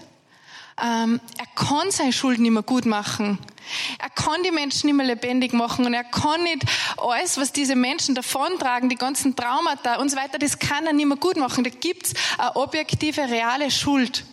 ähm, 0.82 1.20
er 1.36 1.46
kann 1.54 1.90
seine 1.90 2.12
Schuld 2.12 2.38
nicht 2.38 2.50
mehr 2.50 2.62
gut 2.62 2.86
machen. 2.86 3.38
Er 3.98 4.10
kann 4.10 4.42
die 4.44 4.50
Menschen 4.50 4.86
nicht 4.86 4.96
mehr 4.96 5.06
lebendig 5.06 5.52
machen 5.52 5.84
und 5.84 5.94
er 5.94 6.04
kann 6.04 6.42
nicht 6.42 6.62
alles, 6.96 7.36
was 7.36 7.52
diese 7.52 7.74
Menschen 7.74 8.14
davontragen, 8.14 8.88
die 8.88 8.96
ganzen 8.96 9.34
Traumata 9.36 9.96
und 9.96 10.10
so 10.10 10.16
weiter, 10.16 10.38
das 10.38 10.58
kann 10.58 10.86
er 10.86 10.92
nicht 10.92 11.06
mehr 11.06 11.16
gut 11.16 11.36
machen. 11.36 11.64
Da 11.64 11.70
gibt's 11.70 12.14
eine 12.38 12.56
objektive, 12.56 13.22
reale 13.22 13.70
Schuld. 13.70 14.24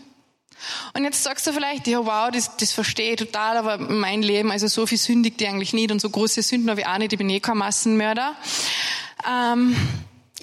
Und 0.93 1.03
jetzt 1.03 1.23
sagst 1.23 1.45
du 1.47 1.53
vielleicht, 1.53 1.87
ja 1.87 2.05
wow, 2.05 2.29
das, 2.31 2.57
das 2.57 2.71
verstehe 2.71 3.11
ich 3.11 3.17
total, 3.17 3.57
aber 3.57 3.77
mein 3.77 4.21
Leben, 4.21 4.51
also 4.51 4.67
so 4.67 4.85
viel 4.85 4.97
sündigt 4.97 5.41
ich 5.41 5.47
eigentlich 5.47 5.73
nicht 5.73 5.91
und 5.91 6.01
so 6.01 6.09
große 6.09 6.41
Sünden 6.41 6.69
habe 6.69 6.81
ich 6.81 6.87
auch 6.87 6.97
nicht, 6.97 7.13
ich 7.13 7.17
bin 7.17 7.29
eh 7.29 7.39
kein 7.39 7.57
Massenmörder. 7.57 8.35
Ähm, 9.29 9.75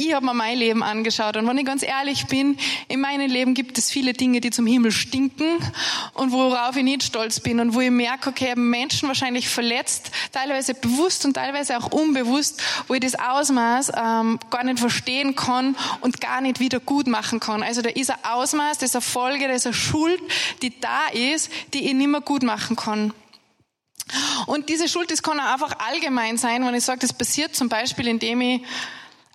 ich 0.08 0.14
habe 0.14 0.26
mir 0.26 0.34
mein 0.34 0.58
Leben 0.58 0.82
angeschaut 0.82 1.36
und 1.36 1.46
wenn 1.46 1.58
ich 1.58 1.66
ganz 1.66 1.82
ehrlich 1.82 2.26
bin, 2.26 2.56
in 2.88 3.00
meinem 3.00 3.30
Leben 3.30 3.54
gibt 3.54 3.78
es 3.78 3.90
viele 3.90 4.12
Dinge, 4.12 4.40
die 4.40 4.50
zum 4.50 4.66
Himmel 4.66 4.92
stinken 4.92 5.58
und 6.14 6.32
worauf 6.32 6.76
ich 6.76 6.84
nicht 6.84 7.02
stolz 7.02 7.40
bin 7.40 7.60
und 7.60 7.74
wo 7.74 7.80
ich 7.80 7.90
merke, 7.90 8.30
okay, 8.30 8.50
ich 8.50 8.56
Menschen 8.56 9.08
wahrscheinlich 9.08 9.48
verletzt, 9.48 10.10
teilweise 10.32 10.74
bewusst 10.74 11.24
und 11.24 11.34
teilweise 11.34 11.78
auch 11.78 11.92
unbewusst, 11.92 12.62
wo 12.88 12.94
ich 12.94 13.00
das 13.00 13.18
Ausmaß 13.18 13.92
ähm, 13.96 14.38
gar 14.50 14.64
nicht 14.64 14.78
verstehen 14.78 15.36
kann 15.36 15.76
und 16.00 16.20
gar 16.20 16.40
nicht 16.40 16.60
wieder 16.60 16.80
gut 16.80 17.06
machen 17.06 17.40
kann. 17.40 17.62
Also 17.62 17.82
da 17.82 17.90
ist 17.90 18.10
ein 18.10 18.18
Ausmaß, 18.22 18.78
das 18.78 18.90
ist 18.90 18.96
eine 18.96 19.02
Folge, 19.02 19.48
das 19.48 19.58
ist 19.58 19.66
eine 19.66 19.74
Schuld, 19.74 20.20
die 20.62 20.78
da 20.80 21.08
ist, 21.12 21.50
die 21.74 21.86
ich 21.86 21.94
nicht 21.94 22.08
mehr 22.08 22.20
gut 22.20 22.42
machen 22.42 22.76
kann. 22.76 23.12
Und 24.46 24.68
diese 24.68 24.88
Schuld, 24.88 25.10
das 25.10 25.22
kann 25.22 25.40
auch 25.40 25.52
einfach 25.52 25.78
allgemein 25.78 26.36
sein, 26.36 26.64
wenn 26.66 26.74
ich 26.74 26.84
sage, 26.84 27.00
das 27.00 27.12
passiert 27.12 27.54
zum 27.54 27.68
Beispiel, 27.68 28.08
indem 28.08 28.40
ich 28.40 28.62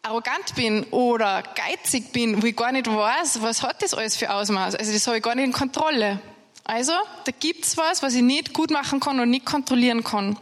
arrogant 0.08 0.56
bin 0.56 0.84
oder 0.86 1.44
geizig 1.56 2.12
bin, 2.12 2.42
wo 2.42 2.46
ich 2.46 2.56
gar 2.56 2.72
nicht 2.72 2.88
weiß, 2.88 3.42
was 3.42 3.62
hat 3.64 3.82
das 3.82 3.94
alles 3.94 4.16
für 4.16 4.34
Ausmaß. 4.34 4.76
Also 4.76 4.92
das 4.92 5.06
habe 5.08 5.18
ich 5.18 5.24
gar 5.24 5.36
nicht 5.36 5.46
in 5.46 5.52
Kontrolle. 5.52 6.20
Also, 6.64 6.92
da 7.24 7.32
gibt's 7.40 7.78
was, 7.78 8.04
was 8.04 8.14
ich 8.14 8.22
nicht 8.22 8.54
gut 8.54 8.72
machen 8.72 9.00
kann 9.00 9.20
und 9.20 9.30
nicht 9.30 9.46
kontrollieren 9.46 10.04
kann. 10.04 10.38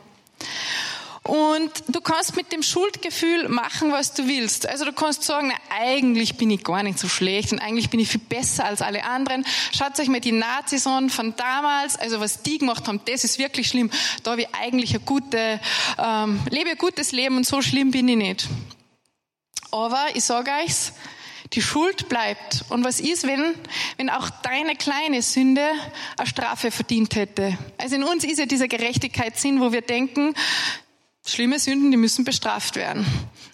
Und 1.22 1.72
du 1.88 2.02
kannst 2.02 2.36
mit 2.36 2.52
dem 2.52 2.62
Schuldgefühl 2.62 3.50
machen, 3.50 3.92
was 3.92 4.14
du 4.14 4.28
willst. 4.28 4.70
Also 4.70 4.86
du 4.86 4.94
kannst 4.94 5.24
sagen, 5.24 5.52
na, 5.52 5.76
eigentlich 5.76 6.38
bin 6.38 6.52
ich 6.52 6.64
gar 6.64 6.84
nicht 6.84 7.00
so 7.00 7.08
schlecht 7.08 7.52
und 7.52 7.58
eigentlich 7.58 7.90
bin 7.90 8.00
ich 8.00 8.10
viel 8.10 8.22
besser 8.22 8.66
als 8.66 8.84
alle 8.84 9.04
anderen. 9.04 9.44
Schaut 9.76 10.00
euch 10.00 10.08
mal 10.08 10.20
die 10.20 10.32
Nazis 10.32 10.86
an 10.86 11.10
von 11.10 11.36
damals, 11.36 11.98
also 11.98 12.20
was 12.20 12.44
die 12.44 12.60
gemacht 12.60 12.88
haben, 12.88 13.02
das 13.06 13.24
ist 13.24 13.40
wirklich 13.40 13.68
schlimm. 13.68 13.90
Da 14.22 14.32
habe 14.32 14.42
ich 14.42 14.48
eigentlich 14.54 14.94
ein 14.94 15.04
gute, 15.04 15.60
ähm, 15.98 16.40
lebe 16.52 16.70
ein 16.70 16.78
gutes 16.78 17.12
Leben 17.12 17.38
und 17.38 17.48
so 17.48 17.60
schlimm 17.64 17.90
bin 17.90 18.08
ich 18.08 18.18
nicht. 18.18 18.48
Aber 19.72 20.08
ich 20.14 20.24
sage 20.24 20.52
euch's, 20.64 20.94
die 21.54 21.62
Schuld 21.62 22.10
bleibt. 22.10 22.66
Und 22.70 22.84
was 22.84 23.00
ist, 23.00 23.28
wenn, 23.28 23.54
wenn 23.98 24.10
auch 24.10 24.30
deine 24.30 24.76
kleine 24.76 25.22
Sünde 25.22 25.68
eine 26.18 26.28
Strafe 26.28 26.72
verdient 26.72 27.16
hätte? 27.16 27.58
Also 27.78 27.96
in 27.96 28.04
uns 28.04 28.24
ist 28.24 28.40
ja 28.40 28.46
dieser 28.46 28.68
Gerechtigkeitssinn, 28.68 29.62
wo 29.62 29.72
wir 29.72 29.82
denken, 29.82 30.34
schlimme 31.26 31.60
Sünden, 31.60 31.92
die 31.92 31.98
müssen 31.98 32.26
bestraft 32.26 32.76
werden. 32.76 33.06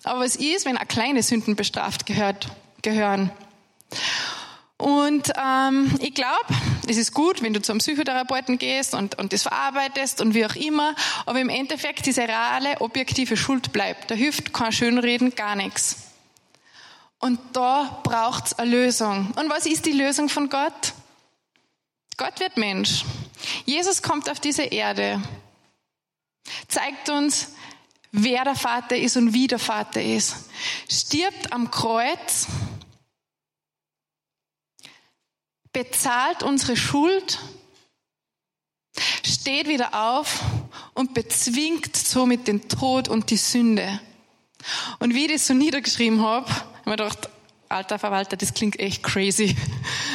Aber 0.03 0.21
was 0.21 0.35
ist, 0.35 0.65
wenn 0.65 0.77
auch 0.77 0.87
kleine 0.87 1.23
Sünden 1.23 1.55
bestraft 1.55 2.05
gehört, 2.05 2.47
gehören? 2.81 3.31
Und 4.77 5.31
ähm, 5.37 5.93
ich 6.01 6.13
glaube, 6.13 6.55
es 6.87 6.97
ist 6.97 7.13
gut, 7.13 7.41
wenn 7.41 7.53
du 7.53 7.61
zum 7.61 7.77
Psychotherapeuten 7.77 8.57
gehst 8.57 8.93
und, 8.93 9.17
und 9.19 9.33
das 9.33 9.43
verarbeitest 9.43 10.21
und 10.21 10.33
wie 10.33 10.45
auch 10.45 10.55
immer, 10.55 10.95
aber 11.25 11.39
im 11.39 11.49
Endeffekt 11.49 12.05
diese 12.05 12.21
reale, 12.21 12.81
objektive 12.81 13.37
Schuld 13.37 13.71
bleibt. 13.71 14.11
Da 14.11 14.15
hilft 14.15 14.53
kein 14.53 14.71
Schönreden, 14.71 15.35
gar 15.35 15.55
nichts. 15.55 15.97
Und 17.19 17.39
da 17.53 18.01
braucht's 18.03 18.57
eine 18.57 18.71
Lösung. 18.71 19.31
Und 19.35 19.49
was 19.49 19.65
ist 19.65 19.85
die 19.85 19.91
Lösung 19.91 20.27
von 20.27 20.49
Gott? 20.49 20.93
Gott 22.17 22.39
wird 22.39 22.57
Mensch. 22.57 23.05
Jesus 23.65 24.01
kommt 24.01 24.29
auf 24.29 24.39
diese 24.39 24.63
Erde, 24.63 25.21
zeigt 26.67 27.09
uns, 27.09 27.53
wer 28.11 28.43
der 28.43 28.55
Vater 28.55 28.97
ist 28.97 29.17
und 29.17 29.33
wie 29.33 29.47
der 29.47 29.59
Vater 29.59 30.01
ist, 30.01 30.35
stirbt 30.89 31.53
am 31.53 31.71
Kreuz, 31.71 32.47
bezahlt 35.73 36.43
unsere 36.43 36.75
Schuld, 36.75 37.39
steht 39.25 39.67
wieder 39.67 39.93
auf 39.93 40.39
und 40.93 41.13
bezwingt 41.13 41.95
somit 41.95 42.47
den 42.47 42.67
Tod 42.67 43.07
und 43.07 43.29
die 43.29 43.37
Sünde. 43.37 43.99
Und 44.99 45.13
wie 45.15 45.25
ich 45.25 45.31
das 45.31 45.47
so 45.47 45.53
niedergeschrieben 45.53 46.21
habe, 46.21 46.49
ich 46.81 46.85
mir 46.85 46.91
gedacht, 46.91 47.29
alter 47.69 47.97
Verwalter, 47.99 48.37
das 48.37 48.53
klingt 48.53 48.79
echt 48.79 49.03
crazy. 49.03 49.55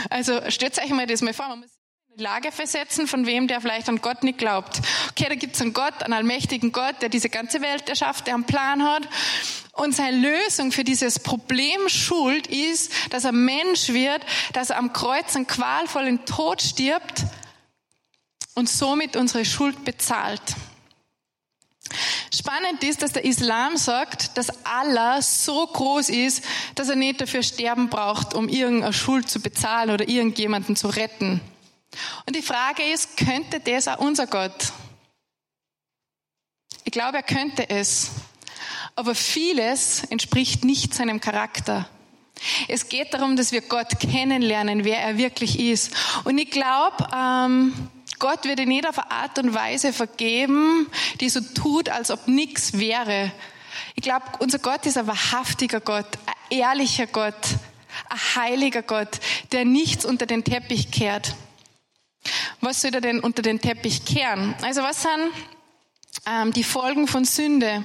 Also 0.08 0.40
stellt 0.50 0.78
euch 0.78 0.90
mal 0.90 1.06
das 1.06 1.22
mal 1.22 1.32
vor, 1.34 1.48
man 1.48 1.60
muss 1.60 1.70
in 2.10 2.18
die 2.18 2.22
Lage 2.22 2.52
versetzen 2.52 3.08
von 3.08 3.26
wem, 3.26 3.48
der 3.48 3.60
vielleicht 3.60 3.88
an 3.88 4.00
Gott 4.00 4.22
nicht 4.22 4.38
glaubt. 4.38 4.80
Okay, 5.10 5.26
da 5.28 5.34
gibt's 5.34 5.60
einen 5.60 5.72
Gott, 5.72 6.02
einen 6.02 6.12
allmächtigen 6.12 6.70
Gott, 6.70 7.02
der 7.02 7.08
diese 7.08 7.28
ganze 7.28 7.60
Welt 7.60 7.88
erschafft, 7.88 8.28
der 8.28 8.34
einen 8.34 8.44
Plan 8.44 8.84
hat. 8.84 9.08
Und 9.76 9.94
seine 9.94 10.16
Lösung 10.16 10.72
für 10.72 10.84
dieses 10.84 11.18
Problem 11.18 11.88
Schuld 11.88 12.46
ist, 12.46 12.90
dass 13.10 13.24
er 13.24 13.32
Mensch 13.32 13.90
wird, 13.90 14.24
dass 14.54 14.70
er 14.70 14.78
am 14.78 14.92
Kreuz 14.94 15.36
einen 15.36 15.46
qualvollen 15.46 16.24
Tod 16.24 16.62
stirbt 16.62 17.24
und 18.54 18.70
somit 18.70 19.16
unsere 19.16 19.44
Schuld 19.44 19.84
bezahlt. 19.84 20.40
Spannend 22.34 22.82
ist, 22.82 23.02
dass 23.02 23.12
der 23.12 23.24
Islam 23.24 23.76
sagt, 23.76 24.36
dass 24.38 24.64
Allah 24.64 25.20
so 25.20 25.66
groß 25.66 26.08
ist, 26.08 26.42
dass 26.74 26.88
er 26.88 26.96
nicht 26.96 27.20
dafür 27.20 27.42
sterben 27.42 27.90
braucht, 27.90 28.34
um 28.34 28.48
irgendeine 28.48 28.94
Schuld 28.94 29.28
zu 29.28 29.40
bezahlen 29.40 29.90
oder 29.90 30.08
irgendjemanden 30.08 30.74
zu 30.74 30.88
retten. 30.88 31.40
Und 32.26 32.34
die 32.34 32.42
Frage 32.42 32.82
ist, 32.82 33.16
könnte 33.16 33.60
das 33.60 33.88
auch 33.88 33.98
unser 33.98 34.26
Gott? 34.26 34.72
Ich 36.84 36.92
glaube, 36.92 37.18
er 37.18 37.22
könnte 37.22 37.68
es. 37.68 38.10
Aber 38.96 39.14
vieles 39.14 40.04
entspricht 40.04 40.64
nicht 40.64 40.94
seinem 40.94 41.20
Charakter. 41.20 41.88
Es 42.68 42.88
geht 42.88 43.14
darum, 43.14 43.36
dass 43.36 43.52
wir 43.52 43.60
Gott 43.60 44.00
kennenlernen, 44.00 44.84
wer 44.84 44.98
er 44.98 45.18
wirklich 45.18 45.60
ist. 45.60 45.94
Und 46.24 46.38
ich 46.38 46.50
glaube, 46.50 47.06
ähm, 47.14 47.72
Gott 48.18 48.44
wird 48.44 48.60
in 48.60 48.70
jeder 48.70 48.90
Art 49.10 49.38
und 49.38 49.54
Weise 49.54 49.92
vergeben, 49.92 50.86
die 51.20 51.28
so 51.28 51.40
tut, 51.40 51.88
als 51.88 52.10
ob 52.10 52.26
nichts 52.28 52.78
wäre. 52.78 53.32
Ich 53.94 54.02
glaube, 54.02 54.24
unser 54.38 54.58
Gott 54.58 54.86
ist 54.86 54.96
ein 54.96 55.06
wahrhaftiger 55.06 55.80
Gott, 55.80 56.06
ein 56.26 56.58
ehrlicher 56.58 57.06
Gott, 57.06 57.34
ein 58.08 58.34
heiliger 58.36 58.82
Gott, 58.82 59.20
der 59.52 59.64
nichts 59.64 60.04
unter 60.06 60.24
den 60.26 60.44
Teppich 60.44 60.90
kehrt. 60.90 61.34
Was 62.60 62.80
soll 62.80 62.94
er 62.94 63.00
denn 63.00 63.20
unter 63.20 63.42
den 63.42 63.60
Teppich 63.60 64.04
kehren? 64.04 64.54
Also 64.62 64.82
was 64.82 65.02
sind 65.02 65.30
ähm, 66.26 66.52
die 66.52 66.64
Folgen 66.64 67.06
von 67.06 67.24
Sünde? 67.24 67.84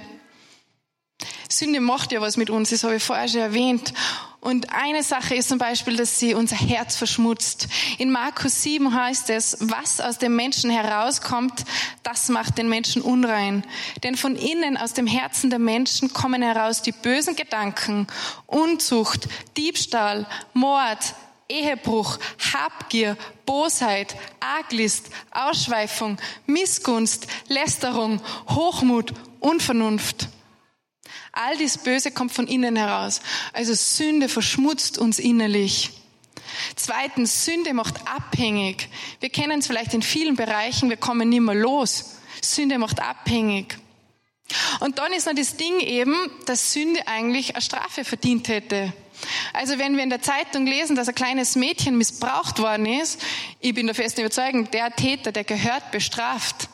Sünde 1.50 1.80
macht 1.80 2.12
ja 2.12 2.22
was 2.22 2.38
mit 2.38 2.50
uns, 2.50 2.70
das 2.70 2.84
habe 2.84 2.96
ich 2.96 3.04
vorher 3.04 3.28
schon 3.28 3.42
erwähnt. 3.42 3.94
Und 4.42 4.74
eine 4.74 5.04
Sache 5.04 5.36
ist 5.36 5.50
zum 5.50 5.60
Beispiel, 5.60 5.96
dass 5.96 6.18
sie 6.18 6.34
unser 6.34 6.56
Herz 6.56 6.96
verschmutzt. 6.96 7.68
In 8.00 8.10
Markus 8.10 8.64
7 8.64 8.92
heißt 8.92 9.30
es, 9.30 9.58
was 9.60 10.02
aus 10.02 10.18
dem 10.18 10.36
Menschen 10.36 10.72
herauskommt, 10.72 11.64
das 12.02 12.28
macht 12.30 12.58
den 12.58 12.68
Menschen 12.68 13.04
unrein. 13.04 13.64
Denn 14.04 14.18
von 14.18 14.36
innen, 14.36 14.78
aus 14.78 14.94
dem 14.94 15.06
Herzen 15.06 15.52
der 15.52 15.60
Menschen 15.60 16.12
kommen 16.12 16.42
heraus 16.42 16.82
die 16.82 16.92
bösen 16.92 17.36
Gedanken, 17.36 18.08
Unzucht, 18.48 19.28
Diebstahl, 19.58 20.26
Mord, 20.54 21.14
Ehebruch, 21.48 22.18
Habgier, 22.52 23.18
Bosheit, 23.46 24.16
Arglist, 24.40 25.12
Ausschweifung, 25.30 26.18
Missgunst, 26.48 27.28
Lästerung, 27.48 28.22
Hochmut, 28.50 29.14
Unvernunft. 29.40 30.30
All 31.32 31.58
dies 31.58 31.78
Böse 31.78 32.12
kommt 32.12 32.34
von 32.34 32.48
innen 32.48 32.76
heraus. 32.76 33.22
Also 33.54 33.74
Sünde 33.74 34.28
verschmutzt 34.28 34.98
uns 34.98 35.18
innerlich. 35.18 35.92
Zweitens, 36.76 37.46
Sünde 37.46 37.74
macht 37.74 37.96
abhängig. 38.08 38.90
Wir 39.20 39.30
kennen 39.30 39.60
es 39.60 39.68
vielleicht 39.68 39.94
in 39.94 40.02
vielen 40.02 40.36
Bereichen, 40.36 40.90
wir 40.90 40.98
kommen 40.98 41.30
nicht 41.30 41.42
mehr 41.42 41.56
los. 41.56 42.18
Sünde 42.42 42.78
macht 42.78 43.00
abhängig. 43.00 43.78
Und 44.82 45.00
dann 45.00 45.14
ist 45.14 45.28
noch 45.28 45.36
das 45.36 45.56
Ding 45.56 45.80
eben, 45.80 46.16
dass 46.46 46.74
Sünde 46.74 47.08
eigentlich 47.08 47.56
eine 47.56 47.62
Strafe 47.62 48.04
verdient 48.04 48.50
hätte. 48.50 48.92
Also 49.54 49.78
wenn 49.78 49.96
wir 49.96 50.04
in 50.04 50.10
der 50.10 50.22
Zeitung 50.22 50.66
lesen, 50.66 50.96
dass 50.96 51.08
ein 51.08 51.16
kleines 51.16 51.56
Mädchen 51.56 51.98
missbraucht 51.98 52.60
worden 52.60 52.86
ist, 52.86 53.22
ich 53.60 53.74
bin 53.74 53.86
der 53.86 53.96
festen 53.96 54.22
Überzeugung, 54.22 54.70
der 54.72 54.94
Täter, 54.96 55.32
der 55.32 55.44
gehört 55.44 55.92
bestraft. 55.92 56.70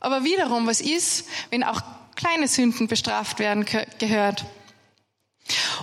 Aber 0.00 0.24
wiederum, 0.24 0.66
was 0.66 0.80
ist, 0.80 1.26
wenn 1.50 1.64
auch 1.64 1.82
kleine 2.18 2.48
Sünden 2.48 2.88
bestraft 2.88 3.38
werden 3.38 3.64
gehört. 3.98 4.44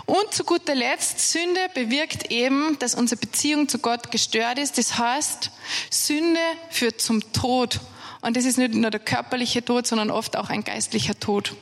Und 0.06 0.34
zu 0.34 0.44
guter 0.44 0.76
Letzt, 0.76 1.32
Sünde 1.32 1.62
bewirkt 1.74 2.30
eben, 2.30 2.78
dass 2.78 2.94
unsere 2.94 3.20
Beziehung 3.20 3.68
zu 3.68 3.80
Gott 3.80 4.12
gestört 4.12 4.60
ist. 4.60 4.78
Das 4.78 4.98
heißt, 4.98 5.50
Sünde 5.90 6.40
führt 6.70 7.02
zum 7.02 7.32
Tod. 7.34 7.80
Und 8.22 8.38
das 8.38 8.46
ist 8.46 8.58
nicht 8.58 8.74
nur 8.74 8.92
der 8.92 9.00
körperliche 9.00 9.64
Tod, 9.64 9.88
sondern 9.88 10.12
oft 10.12 10.36
auch 10.36 10.50
ein 10.50 10.64
geistlicher 10.64 11.20
Tod. 11.20 11.56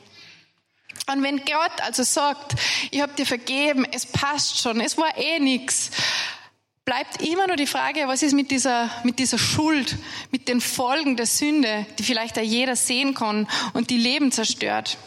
Und 1.12 1.22
wenn 1.24 1.38
Gott 1.38 1.82
also 1.82 2.04
sagt, 2.04 2.54
ich 2.92 3.02
habe 3.02 3.14
dir 3.14 3.26
vergeben, 3.26 3.86
es 3.92 4.06
passt 4.06 4.62
schon, 4.62 4.82
es 4.82 4.98
war 4.98 5.18
eh 5.18 5.40
nix, 5.40 5.92
bleibt 6.86 7.22
immer 7.22 7.48
nur 7.48 7.56
die 7.56 7.68
Frage, 7.68 8.08
was 8.08 8.24
ist 8.24 8.34
mit 8.34 8.52
dieser, 8.52 8.90
mit 9.04 9.20
dieser 9.20 9.38
Schuld, 9.38 9.98
mit 10.32 10.48
den 10.48 10.62
Folgen 10.62 11.16
der 11.16 11.26
Sünde, 11.26 11.86
die 11.98 12.04
vielleicht 12.04 12.38
auch 12.38 12.44
jeder 12.44 12.76
sehen 12.76 13.14
kann 13.14 13.48
und 13.74 13.90
die 13.90 13.98
Leben 13.98 14.32
zerstört. 14.32 14.98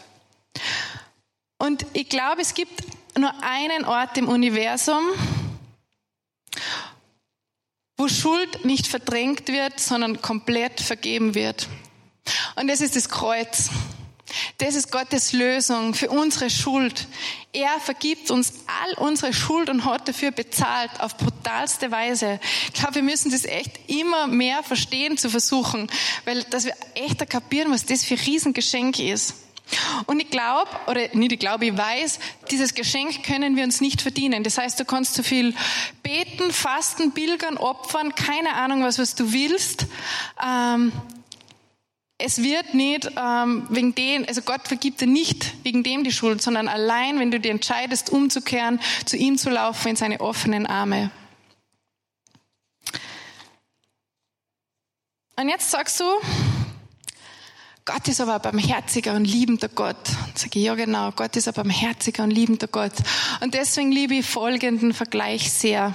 Und 1.59 1.85
ich 1.93 2.09
glaube, 2.09 2.41
es 2.41 2.53
gibt 2.53 2.83
nur 3.17 3.33
einen 3.43 3.85
Ort 3.85 4.17
im 4.17 4.27
Universum, 4.27 5.03
wo 7.97 8.07
Schuld 8.07 8.63
nicht 8.63 8.87
verdrängt 8.87 9.47
wird, 9.47 9.79
sondern 9.79 10.21
komplett 10.21 10.81
vergeben 10.81 11.33
wird. 11.33 11.67
Und 12.55 12.67
das 12.67 12.81
ist 12.81 12.95
das 12.95 13.09
Kreuz. 13.09 13.69
Das 14.57 14.75
ist 14.75 14.91
Gottes 14.91 15.33
Lösung 15.33 15.93
für 15.93 16.09
unsere 16.09 16.49
Schuld. 16.49 17.07
Er 17.53 17.79
vergibt 17.79 18.29
uns 18.31 18.53
all 18.67 19.05
unsere 19.05 19.33
Schuld 19.33 19.69
und 19.69 19.85
hat 19.85 20.07
dafür 20.07 20.31
bezahlt 20.31 20.91
auf 20.99 21.17
brutalste 21.17 21.91
Weise. 21.91 22.39
Ich 22.67 22.73
glaube, 22.73 22.95
wir 22.95 23.03
müssen 23.03 23.31
das 23.31 23.45
echt 23.45 23.71
immer 23.87 24.27
mehr 24.27 24.63
verstehen 24.63 25.17
zu 25.17 25.29
versuchen, 25.29 25.89
weil 26.25 26.43
dass 26.43 26.65
wir 26.65 26.73
echt 26.95 27.27
kapieren, 27.29 27.71
was 27.71 27.85
das 27.85 28.03
für 28.03 28.15
ein 28.15 28.19
Riesengeschenk 28.19 28.99
ist. 28.99 29.35
Und 30.05 30.19
ich 30.19 30.29
glaube, 30.29 30.69
oder 30.87 31.01
nicht 31.13 31.33
ich 31.33 31.39
glaube, 31.39 31.65
ich 31.65 31.77
weiß, 31.77 32.19
dieses 32.51 32.73
Geschenk 32.73 33.23
können 33.23 33.55
wir 33.55 33.63
uns 33.63 33.81
nicht 33.81 34.01
verdienen. 34.01 34.43
Das 34.43 34.57
heißt, 34.57 34.79
du 34.79 34.85
kannst 34.85 35.15
so 35.15 35.23
viel 35.23 35.53
beten, 36.03 36.51
fasten, 36.51 37.11
bilgern, 37.11 37.57
opfern, 37.57 38.15
keine 38.15 38.53
Ahnung 38.53 38.83
was, 38.83 38.97
was 38.97 39.15
du 39.15 39.33
willst. 39.33 39.87
Ähm, 40.45 40.91
es 42.19 42.41
wird 42.41 42.73
nicht 42.73 43.11
ähm, 43.15 43.67
wegen 43.69 43.93
dem, 43.93 44.25
also 44.27 44.41
Gott 44.41 44.67
vergibt 44.67 45.01
dir 45.01 45.07
nicht 45.07 45.53
wegen 45.63 45.83
dem 45.83 46.03
die 46.03 46.11
Schuld, 46.11 46.41
sondern 46.41 46.67
allein, 46.67 47.19
wenn 47.19 47.29
du 47.29 47.39
dir 47.39 47.51
entscheidest, 47.51 48.09
umzukehren, 48.09 48.79
zu 49.05 49.17
ihm 49.17 49.37
zu 49.37 49.49
laufen 49.49 49.89
in 49.89 49.95
seine 49.95 50.19
offenen 50.19 50.65
Arme. 50.65 51.11
Und 55.39 55.49
jetzt 55.49 55.69
sagst 55.69 55.99
du, 55.99 56.05
Gott 57.85 58.07
ist 58.07 58.19
aber 58.19 58.35
ein 58.35 58.41
barmherziger 58.41 59.13
und 59.13 59.23
liebender 59.23 59.69
Gott. 59.69 60.09
Und 60.25 60.39
sage 60.39 60.57
ich, 60.57 60.65
ja 60.65 60.73
genau, 60.73 61.11
Gott 61.11 61.35
ist 61.35 61.47
ein 61.47 61.53
barmherziger 61.53 62.23
und 62.23 62.31
liebender 62.31 62.67
Gott. 62.67 62.93
Und 63.41 63.53
deswegen 63.53 63.91
liebe 63.91 64.15
ich 64.15 64.25
folgenden 64.25 64.93
Vergleich 64.93 65.51
sehr. 65.53 65.93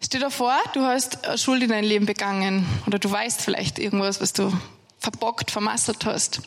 Stell 0.00 0.20
dir 0.20 0.30
vor, 0.30 0.54
du 0.74 0.82
hast 0.82 1.18
Schuld 1.36 1.62
in 1.62 1.70
dein 1.70 1.84
Leben 1.84 2.06
begangen 2.06 2.66
oder 2.86 2.98
du 2.98 3.10
weißt 3.10 3.40
vielleicht 3.40 3.78
irgendwas, 3.78 4.20
was 4.20 4.32
du 4.32 4.52
verbockt, 4.98 5.50
vermasselt 5.50 6.04
hast. 6.04 6.42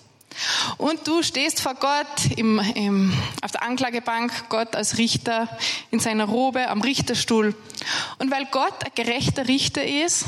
Und 0.77 1.07
du 1.07 1.23
stehst 1.23 1.59
vor 1.59 1.73
Gott 1.73 2.37
im, 2.37 2.59
im, 2.75 3.13
auf 3.41 3.51
der 3.51 3.63
Anklagebank, 3.63 4.49
Gott 4.49 4.75
als 4.75 4.97
Richter 4.97 5.49
in 5.91 5.99
seiner 5.99 6.25
Robe 6.25 6.67
am 6.69 6.81
Richterstuhl. 6.81 7.55
Und 8.19 8.31
weil 8.31 8.45
Gott 8.45 8.85
ein 8.85 8.91
gerechter 8.95 9.47
Richter 9.47 9.83
ist, 9.83 10.25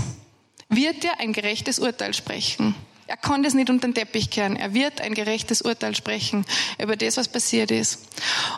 wird 0.70 1.06
er 1.06 1.20
ein 1.20 1.34
gerechtes 1.34 1.80
Urteil 1.80 2.14
sprechen. 2.14 2.76
Er 3.12 3.18
kann 3.18 3.44
das 3.44 3.54
nicht 3.54 3.70
unter 3.70 3.90
den 3.90 3.94
Teppich 3.94 4.30
kehren. 4.30 4.56
Er 4.56 4.74
wird 4.74 5.02
ein 5.02 5.14
gerechtes 5.14 5.62
Urteil 5.62 5.94
sprechen 5.98 6.46
über 6.82 6.96
das, 6.96 7.18
was 7.18 7.28
passiert 7.28 7.70
ist. 7.70 8.08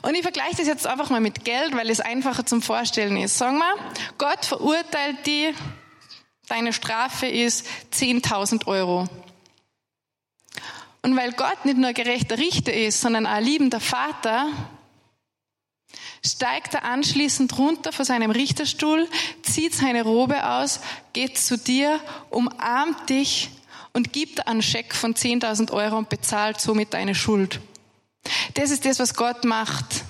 Und 0.03 0.13
ich 0.13 0.21
vergleiche 0.21 0.57
das 0.57 0.67
jetzt 0.67 0.85
einfach 0.85 1.09
mal 1.09 1.21
mit 1.21 1.43
Geld, 1.43 1.75
weil 1.75 1.89
es 1.89 1.99
einfacher 1.99 2.45
zum 2.45 2.61
Vorstellen 2.61 3.17
ist. 3.17 3.39
Sagen 3.39 3.57
wir, 3.57 3.73
Gott 4.19 4.45
verurteilt 4.45 5.25
die, 5.25 5.55
deine 6.49 6.71
Strafe 6.71 7.25
ist 7.25 7.65
10.000 7.95 8.67
Euro. 8.67 9.07
Und 11.01 11.17
weil 11.17 11.31
Gott 11.31 11.65
nicht 11.65 11.79
nur 11.79 11.87
ein 11.87 11.95
gerechter 11.95 12.37
Richter 12.37 12.73
ist, 12.73 13.01
sondern 13.01 13.25
ein 13.25 13.43
liebender 13.43 13.79
Vater, 13.79 14.51
steigt 16.23 16.75
er 16.75 16.83
anschließend 16.83 17.57
runter 17.57 17.91
von 17.91 18.05
seinem 18.05 18.29
Richterstuhl, 18.29 19.09
zieht 19.41 19.73
seine 19.73 20.03
Robe 20.03 20.47
aus, 20.47 20.79
geht 21.11 21.39
zu 21.39 21.57
dir, 21.57 21.99
umarmt 22.29 23.09
dich 23.09 23.49
und 23.93 24.11
gibt 24.11 24.47
einen 24.47 24.61
Scheck 24.61 24.93
von 24.95 25.13
10.000 25.13 25.71
Euro 25.71 25.97
und 25.97 26.09
bezahlt 26.09 26.59
somit 26.59 26.93
deine 26.93 27.15
Schuld. 27.15 27.61
Das 28.55 28.71
ist 28.71 28.85
das, 28.85 28.99
was 28.99 29.13
Gott 29.13 29.45
macht. 29.45 30.03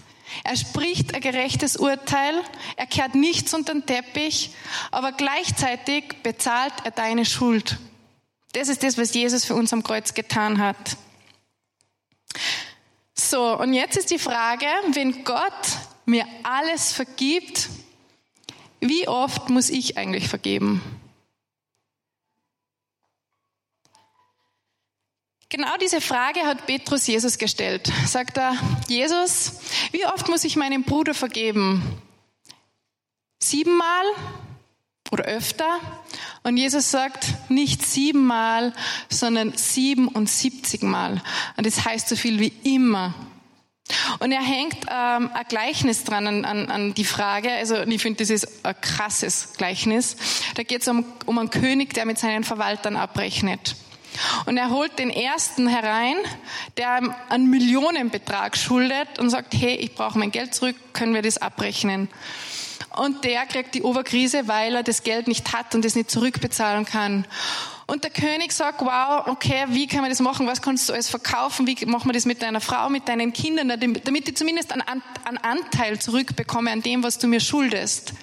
Er 0.43 0.55
spricht 0.55 1.13
ein 1.13 1.21
gerechtes 1.21 1.77
Urteil, 1.77 2.33
er 2.75 2.87
kehrt 2.87 3.13
nichts 3.13 3.53
unter 3.53 3.73
den 3.73 3.85
Teppich, 3.85 4.51
aber 4.91 5.11
gleichzeitig 5.11 6.05
bezahlt 6.23 6.73
er 6.83 6.91
deine 6.91 7.25
Schuld. 7.25 7.77
Das 8.53 8.67
ist 8.67 8.83
das, 8.83 8.97
was 8.97 9.13
Jesus 9.13 9.45
für 9.45 9.55
uns 9.55 9.73
am 9.73 9.83
Kreuz 9.83 10.13
getan 10.13 10.59
hat. 10.59 10.97
So, 13.15 13.57
und 13.57 13.73
jetzt 13.73 13.97
ist 13.97 14.11
die 14.11 14.19
Frage, 14.19 14.65
wenn 14.93 15.23
Gott 15.23 15.41
mir 16.05 16.25
alles 16.43 16.93
vergibt, 16.93 17.69
wie 18.79 19.07
oft 19.07 19.49
muss 19.49 19.69
ich 19.69 19.97
eigentlich 19.97 20.27
vergeben? 20.27 20.81
Genau 25.55 25.77
diese 25.79 26.01
Frage 26.01 26.39
hat 26.47 26.65
Petrus 26.65 27.05
Jesus 27.05 27.37
gestellt. 27.37 27.91
Sagt 28.07 28.39
er, 28.39 28.57
Jesus, 28.87 29.51
wie 29.91 30.03
oft 30.07 30.27
muss 30.27 30.45
ich 30.45 30.55
meinem 30.55 30.81
Bruder 30.81 31.13
vergeben? 31.13 32.01
Siebenmal 33.37 34.03
oder 35.11 35.25
öfter? 35.25 35.79
Und 36.41 36.57
Jesus 36.57 36.89
sagt 36.89 37.35
nicht 37.49 37.85
siebenmal, 37.85 38.73
sondern 39.09 39.55
siebenundsiebzigmal. 39.55 41.21
Und 41.55 41.67
das 41.67 41.85
heißt 41.85 42.09
so 42.09 42.15
viel 42.15 42.39
wie 42.39 42.53
immer. 42.63 43.13
Und 44.17 44.31
er 44.31 44.41
hängt 44.41 44.77
ähm, 44.89 45.29
ein 45.35 45.45
Gleichnis 45.49 46.03
dran 46.03 46.25
an, 46.25 46.45
an, 46.45 46.71
an 46.71 46.93
die 46.95 47.05
Frage, 47.05 47.51
also 47.51 47.75
ich 47.83 48.01
finde, 48.01 48.23
das 48.23 48.31
ist 48.31 48.65
ein 48.65 48.73
krasses 48.81 49.53
Gleichnis. 49.55 50.15
Da 50.55 50.63
geht 50.63 50.81
es 50.81 50.87
um, 50.87 51.05
um 51.27 51.37
einen 51.37 51.51
König, 51.51 51.93
der 51.93 52.07
mit 52.07 52.17
seinen 52.17 52.43
Verwaltern 52.43 52.95
abrechnet. 52.95 53.75
Und 54.45 54.57
er 54.57 54.69
holt 54.69 54.99
den 54.99 55.09
ersten 55.09 55.67
herein, 55.67 56.17
der 56.77 57.15
einen 57.29 57.49
Millionenbetrag 57.49 58.57
schuldet 58.57 59.19
und 59.19 59.29
sagt, 59.29 59.53
hey, 59.53 59.75
ich 59.75 59.95
brauche 59.95 60.17
mein 60.17 60.31
Geld 60.31 60.53
zurück, 60.53 60.75
können 60.93 61.13
wir 61.13 61.21
das 61.21 61.37
abrechnen? 61.37 62.09
Und 62.95 63.23
der 63.23 63.45
kriegt 63.47 63.73
die 63.73 63.81
Oberkrise, 63.81 64.47
weil 64.47 64.75
er 64.75 64.83
das 64.83 65.03
Geld 65.03 65.27
nicht 65.27 65.53
hat 65.53 65.73
und 65.73 65.83
es 65.83 65.95
nicht 65.95 66.11
zurückbezahlen 66.11 66.85
kann. 66.85 67.25
Und 67.85 68.03
der 68.03 68.11
König 68.11 68.53
sagt, 68.53 68.81
wow, 68.81 69.27
okay, 69.27 69.65
wie 69.69 69.87
kann 69.87 70.01
man 70.01 70.09
das 70.09 70.19
machen? 70.19 70.47
Was 70.47 70.61
kannst 70.61 70.87
du 70.87 70.93
alles 70.93 71.09
verkaufen? 71.09 71.67
Wie 71.67 71.85
machen 71.85 72.07
wir 72.07 72.13
das 72.13 72.25
mit 72.25 72.41
deiner 72.41 72.61
Frau, 72.61 72.89
mit 72.89 73.07
deinen 73.07 73.33
Kindern, 73.33 73.67
damit 73.67 74.29
ich 74.29 74.37
zumindest 74.37 74.71
einen, 74.71 74.83
Anteil 75.41 75.99
zurückbekomme 75.99 76.71
an 76.71 76.81
dem, 76.81 77.03
was 77.03 77.17
du 77.17 77.27
mir 77.27 77.39
schuldest? 77.39 78.13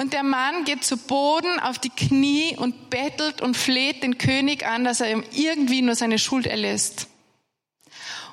Und 0.00 0.14
der 0.14 0.22
Mann 0.22 0.64
geht 0.64 0.82
zu 0.82 0.96
Boden 0.96 1.60
auf 1.60 1.78
die 1.78 1.90
Knie 1.90 2.56
und 2.56 2.88
bettelt 2.88 3.42
und 3.42 3.54
fleht 3.54 4.02
den 4.02 4.16
König 4.16 4.66
an, 4.66 4.82
dass 4.82 5.02
er 5.02 5.10
ihm 5.10 5.22
irgendwie 5.30 5.82
nur 5.82 5.94
seine 5.94 6.18
Schuld 6.18 6.46
erlässt. 6.46 7.08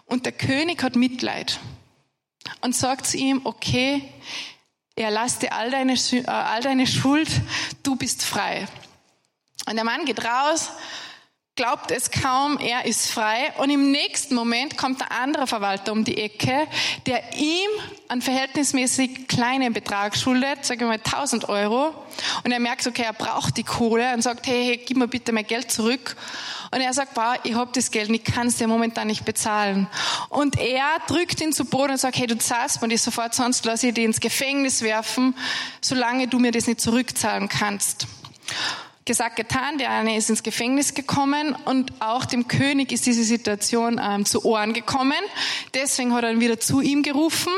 Und 0.05 0.25
der 0.25 0.31
König 0.31 0.81
hat 0.81 0.95
Mitleid 0.95 1.59
und 2.61 2.73
sagt 2.73 3.05
zu 3.05 3.17
ihm, 3.17 3.41
okay, 3.43 4.01
er 4.95 5.11
lasst 5.11 5.41
dir 5.41 5.51
all 5.51 5.69
deine, 5.69 5.95
äh, 5.95 6.23
all 6.27 6.61
deine 6.61 6.87
Schuld, 6.87 7.27
du 7.83 7.97
bist 7.97 8.23
frei. 8.23 8.65
Und 9.65 9.75
der 9.75 9.83
Mann 9.83 10.05
geht 10.05 10.23
raus 10.23 10.71
glaubt 11.57 11.91
es 11.91 12.11
kaum, 12.11 12.57
er 12.59 12.85
ist 12.85 13.09
frei. 13.11 13.51
Und 13.57 13.69
im 13.69 13.91
nächsten 13.91 14.35
Moment 14.35 14.77
kommt 14.77 15.01
der 15.01 15.11
andere 15.11 15.47
Verwalter 15.47 15.91
um 15.91 16.05
die 16.05 16.17
Ecke, 16.17 16.67
der 17.05 17.33
ihm 17.33 17.69
einen 18.07 18.21
verhältnismäßig 18.21 19.27
kleinen 19.27 19.73
Betrag 19.73 20.15
schuldet, 20.15 20.63
sagen 20.63 20.81
wir 20.81 20.87
mal 20.87 21.01
1000 21.03 21.49
Euro. 21.49 21.93
Und 22.45 22.51
er 22.51 22.59
merkt, 22.59 22.87
okay, 22.87 23.03
er 23.03 23.13
braucht 23.13 23.57
die 23.57 23.63
Kohle 23.63 24.13
und 24.13 24.21
sagt, 24.21 24.47
hey, 24.47 24.65
hey 24.65 24.77
gib 24.77 24.95
mir 24.95 25.07
bitte 25.07 25.33
mein 25.33 25.45
Geld 25.45 25.69
zurück. 25.71 26.15
Und 26.71 26.79
er 26.79 26.93
sagt, 26.93 27.15
wow, 27.15 27.35
ich 27.43 27.55
hab 27.55 27.73
das 27.73 27.91
Geld, 27.91 28.09
ich 28.09 28.23
kann 28.23 28.47
es 28.47 28.57
dir 28.57 28.67
momentan 28.67 29.07
nicht 29.07 29.25
bezahlen. 29.25 29.87
Und 30.29 30.59
er 30.59 30.99
drückt 31.07 31.41
ihn 31.41 31.53
zu 31.53 31.65
Boden 31.65 31.91
und 31.91 31.97
sagt, 31.97 32.17
hey, 32.17 32.27
du 32.27 32.37
zahlst 32.37 32.81
mir 32.81 32.87
das 32.87 33.03
sofort, 33.03 33.33
sonst 33.33 33.65
lasse 33.65 33.87
ich 33.87 33.93
dich 33.95 34.05
ins 34.05 34.19
Gefängnis 34.19 34.81
werfen, 34.83 35.35
solange 35.81 36.27
du 36.27 36.39
mir 36.39 36.51
das 36.51 36.67
nicht 36.67 36.81
zurückzahlen 36.81 37.49
kannst 37.49 38.07
gesagt, 39.07 39.35
getan. 39.35 39.79
Der 39.79 39.89
eine 39.89 40.15
ist 40.15 40.29
ins 40.29 40.43
Gefängnis 40.43 40.93
gekommen 40.93 41.55
und 41.65 41.91
auch 41.99 42.25
dem 42.25 42.47
König 42.47 42.91
ist 42.91 43.07
diese 43.07 43.23
Situation 43.23 43.99
ähm, 44.03 44.25
zu 44.25 44.45
Ohren 44.45 44.73
gekommen. 44.73 45.17
Deswegen 45.73 46.13
hat 46.13 46.23
er 46.23 46.31
ihn 46.31 46.39
wieder 46.39 46.59
zu 46.59 46.81
ihm 46.81 47.01
gerufen 47.01 47.51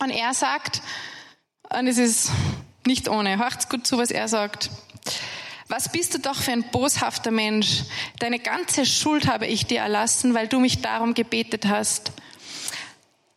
und 0.00 0.10
er 0.10 0.34
sagt, 0.34 0.82
und 1.70 1.86
es 1.86 1.96
ist 1.96 2.30
nicht 2.86 3.08
ohne, 3.08 3.38
hört's 3.38 3.68
gut 3.68 3.86
zu, 3.86 3.96
was 3.96 4.10
er 4.10 4.28
sagt. 4.28 4.70
Was 5.68 5.92
bist 5.92 6.14
du 6.14 6.18
doch 6.18 6.34
für 6.34 6.50
ein 6.50 6.64
boshafter 6.70 7.30
Mensch? 7.30 7.84
Deine 8.18 8.40
ganze 8.40 8.84
Schuld 8.84 9.28
habe 9.28 9.46
ich 9.46 9.66
dir 9.66 9.80
erlassen, 9.80 10.34
weil 10.34 10.48
du 10.48 10.58
mich 10.58 10.82
darum 10.82 11.14
gebetet 11.14 11.66
hast. 11.68 12.12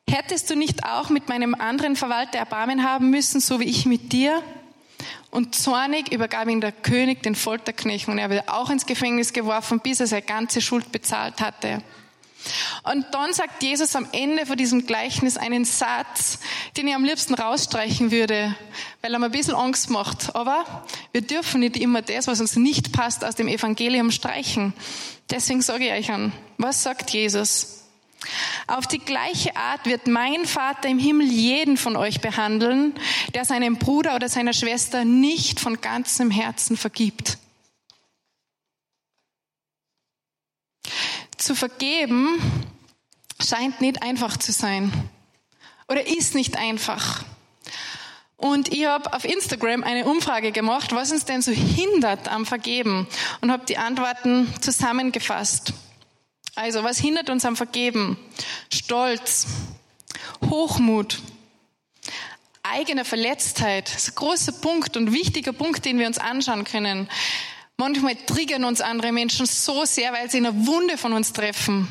Hättest 0.10 0.50
du 0.50 0.56
nicht 0.56 0.84
auch 0.84 1.10
mit 1.10 1.30
meinem 1.30 1.54
anderen 1.54 1.96
Verwalter 1.96 2.40
Erbarmen 2.40 2.84
haben 2.84 3.12
müssen, 3.12 3.40
so 3.40 3.60
wie 3.60 3.66
ich 3.66 3.86
mit 3.86 4.12
dir? 4.12 4.42
Und 5.34 5.56
zornig 5.56 6.12
übergab 6.12 6.48
ihm 6.48 6.62
der 6.62 6.72
König 6.72 7.24
den 7.24 7.34
Folterknecht 7.34 8.08
und 8.08 8.20
er 8.20 8.30
wird 8.30 8.50
auch 8.50 8.70
ins 8.70 8.86
Gefängnis 8.86 9.34
geworfen, 9.34 9.80
bis 9.80 10.00
er 10.00 10.06
seine 10.06 10.22
ganze 10.22 10.62
Schuld 10.62 10.92
bezahlt 10.92 11.42
hatte. 11.42 11.82
Und 12.84 13.08
dann 13.14 13.34
sagt 13.34 13.64
Jesus 13.64 13.96
am 13.96 14.08
Ende 14.12 14.46
von 14.46 14.58
diesem 14.58 14.86
Gleichnis 14.86 15.38
einen 15.38 15.66
Satz, 15.66 16.38
den 16.78 16.88
ich 16.88 16.94
am 16.94 17.04
liebsten 17.04 17.34
rausstreichen 17.34 18.12
würde, 18.12 18.56
weil 19.02 19.12
er 19.12 19.18
mir 19.18 19.26
ein 19.26 19.32
bisschen 19.32 19.56
Angst 19.56 19.90
macht. 19.90 20.36
Aber 20.36 20.86
wir 21.14 21.22
dürfen 21.22 21.62
nicht 21.62 21.78
immer 21.78 22.04
das, 22.04 22.28
was 22.28 22.40
uns 22.40 22.56
nicht 22.56 22.92
passt, 22.92 23.26
aus 23.26 23.34
dem 23.34 23.48
Evangelium 23.48 24.12
streichen. 24.12 24.74
Deswegen 25.32 25.64
sage 25.64 25.88
ich 25.88 25.94
euch 25.94 26.12
an, 26.12 26.32
was 26.60 26.84
sagt 26.84 27.10
Jesus? 27.10 27.83
Auf 28.68 28.88
die 28.88 29.00
gleiche 29.00 29.56
Art 29.56 29.86
wird 29.86 30.08
mein 30.08 30.46
Vater 30.46 30.88
im 30.90 31.00
Himmel 31.00 31.28
jeden 31.28 31.78
von 31.78 31.96
euch 31.96 32.22
behandeln, 32.22 32.94
der 33.34 33.46
seinem 33.46 33.78
Bruder 33.78 34.16
oder 34.16 34.30
seiner 34.30 34.54
Schwester 34.54 35.06
nicht 35.06 35.60
von 35.60 35.82
ganzem 35.82 36.32
Herzen 36.32 36.78
vergibt. 36.78 37.38
Zu 41.38 41.56
vergeben 41.56 42.40
scheint 43.42 43.82
nicht 43.82 44.02
einfach 44.02 44.38
zu 44.38 44.52
sein 44.52 44.92
oder 45.90 46.08
ist 46.08 46.36
nicht 46.36 46.58
einfach. 46.58 47.26
Und 48.38 48.74
ich 48.74 48.86
habe 48.86 49.14
auf 49.14 49.24
Instagram 49.24 49.84
eine 49.84 50.06
Umfrage 50.06 50.52
gemacht, 50.52 50.94
was 50.94 51.12
uns 51.12 51.26
denn 51.26 51.42
so 51.42 51.52
hindert 51.52 52.28
am 52.28 52.46
Vergeben 52.46 53.08
und 53.42 53.52
habe 53.52 53.66
die 53.66 53.78
Antworten 53.78 54.54
zusammengefasst. 54.60 55.74
Also, 56.56 56.84
was 56.84 57.00
hindert 57.00 57.32
uns 57.32 57.46
am 57.46 57.56
Vergeben? 57.56 58.18
Stolz, 58.72 59.48
Hochmut, 60.50 61.20
eigene 62.62 63.06
Verletztheit. 63.06 63.88
Das 63.88 64.04
ist 64.04 64.10
ein 64.12 64.16
großer 64.16 64.52
Punkt 64.52 64.96
und 64.96 65.12
wichtiger 65.12 65.52
Punkt, 65.52 65.84
den 65.84 65.98
wir 65.98 66.06
uns 66.06 66.20
anschauen 66.20 66.64
können. 66.64 67.10
Manchmal 67.78 68.16
triggern 68.16 68.66
uns 68.66 68.82
andere 68.82 69.12
Menschen 69.12 69.48
so 69.48 69.84
sehr, 69.86 70.14
weil 70.14 70.30
sie 70.30 70.38
eine 70.38 70.68
Wunde 70.68 70.98
von 70.98 71.14
uns 71.14 71.34
treffen. 71.34 71.88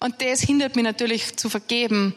Und 0.00 0.20
das 0.20 0.42
hindert 0.42 0.76
mich 0.76 0.84
natürlich 0.84 1.38
zu 1.38 1.48
vergeben. 1.48 2.14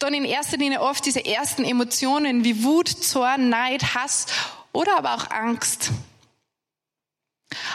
Dann 0.00 0.12
in 0.12 0.26
erster 0.26 0.58
Linie 0.58 0.82
oft 0.82 1.06
diese 1.06 1.24
ersten 1.24 1.64
Emotionen 1.64 2.44
wie 2.44 2.64
Wut, 2.64 2.88
Zorn, 2.88 3.48
Neid, 3.48 3.94
Hass 3.94 4.26
oder 4.72 4.98
aber 4.98 5.14
auch 5.14 5.30
Angst. 5.30 5.90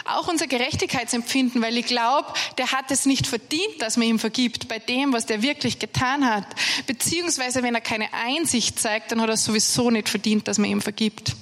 Auch 0.04 0.28
unser 0.28 0.46
Gerechtigkeitsempfinden, 0.46 1.60
weil 1.60 1.76
ich 1.76 1.86
glaube, 1.86 2.32
der 2.58 2.70
hat 2.70 2.90
es 2.90 3.06
nicht 3.06 3.26
verdient, 3.26 3.80
dass 3.80 3.96
man 3.96 4.06
ihm 4.06 4.18
vergibt 4.18 4.68
bei 4.68 4.78
dem, 4.78 5.12
was 5.12 5.26
der 5.26 5.42
wirklich 5.42 5.78
getan 5.78 6.26
hat. 6.26 6.46
Beziehungsweise, 6.86 7.62
wenn 7.62 7.74
er 7.74 7.80
keine 7.80 8.12
Einsicht 8.12 8.78
zeigt, 8.78 9.10
dann 9.10 9.20
hat 9.20 9.30
er 9.30 9.36
sowieso 9.36 9.90
nicht 9.90 10.08
verdient, 10.08 10.46
dass 10.46 10.58
man 10.58 10.70
ihm 10.70 10.80
vergibt. 10.80 11.34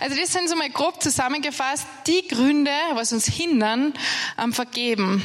Also 0.00 0.16
das 0.16 0.32
sind 0.32 0.48
so 0.48 0.56
mal 0.56 0.70
grob 0.70 1.02
zusammengefasst 1.02 1.86
die 2.06 2.26
Gründe, 2.28 2.72
was 2.94 3.12
uns 3.12 3.26
hindern 3.26 3.92
am 4.36 4.52
Vergeben. 4.52 5.22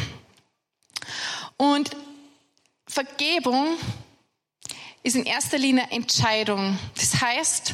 Und 1.58 1.92
Vergebung 2.88 3.78
ist 5.04 5.16
in 5.16 5.26
erster 5.26 5.58
Linie 5.58 5.88
Entscheidung. 5.92 6.78
Das 6.96 7.22
heißt, 7.22 7.74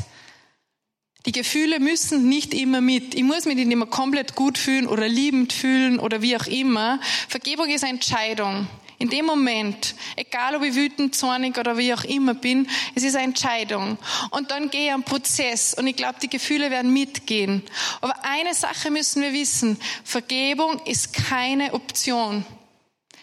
die 1.30 1.42
Gefühle 1.42 1.80
müssen 1.80 2.28
nicht 2.28 2.56
immer 2.56 2.82
mit. 2.82 3.14
Ich 3.14 3.22
muss 3.22 3.46
mich 3.46 3.56
nicht 3.56 3.72
immer 3.72 3.86
komplett 3.86 4.34
gut 4.34 4.58
fühlen 4.58 4.88
oder 4.88 5.08
liebend 5.08 5.54
fühlen 5.54 6.00
oder 6.00 6.24
wie 6.24 6.36
auch 6.36 6.48
immer. 6.48 7.00
Vergebung 7.28 7.70
ist 7.70 7.84
eine 7.84 7.94
Entscheidung. 7.94 8.68
In 8.98 9.10
dem 9.10 9.28
Moment, 9.28 9.94
egal 10.16 10.56
ob 10.56 10.64
ich 10.64 10.74
wütend, 10.74 11.14
zornig 11.14 11.60
oder 11.60 11.78
wie 11.78 11.94
auch 11.94 12.04
immer 12.04 12.34
bin, 12.34 12.68
es 12.96 13.04
ist 13.04 13.16
eine 13.16 13.26
Entscheidung. 13.26 14.00
Und 14.32 14.50
dann 14.50 14.72
gehe 14.72 14.88
ich 14.88 14.92
einen 14.92 15.04
Prozess 15.04 15.76
und 15.76 15.86
ich 15.86 15.96
glaube, 15.96 16.16
die 16.20 16.32
Gefühle 16.32 16.72
werden 16.72 16.92
mitgehen. 16.92 17.62
Aber 18.02 18.16
eine 18.26 18.56
Sache 18.56 18.90
müssen 18.90 19.22
wir 19.22 19.32
wissen. 19.32 19.78
Vergebung 20.04 20.82
ist 20.86 21.14
keine 21.14 21.76
Option. 21.76 22.44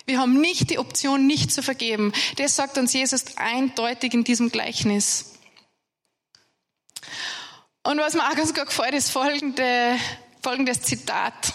Wir 0.05 0.21
haben 0.21 0.41
nicht 0.41 0.71
die 0.71 0.79
Option, 0.79 1.27
nicht 1.27 1.51
zu 1.51 1.61
vergeben. 1.61 2.13
Das 2.37 2.55
sagt 2.55 2.79
uns 2.79 2.93
Jesus 2.93 3.37
eindeutig 3.37 4.15
in 4.15 4.23
diesem 4.23 4.53
Gleichnis. 4.53 5.33
Und 7.89 7.99
was 7.99 8.15
mir 8.15 8.23
auch 8.23 8.35
ganz 8.35 8.53
gut 8.53 8.67
gefällt, 8.67 8.95
ist 8.95 9.11
folgende, 9.11 9.97
folgendes 10.43 10.83
Zitat. 10.83 11.55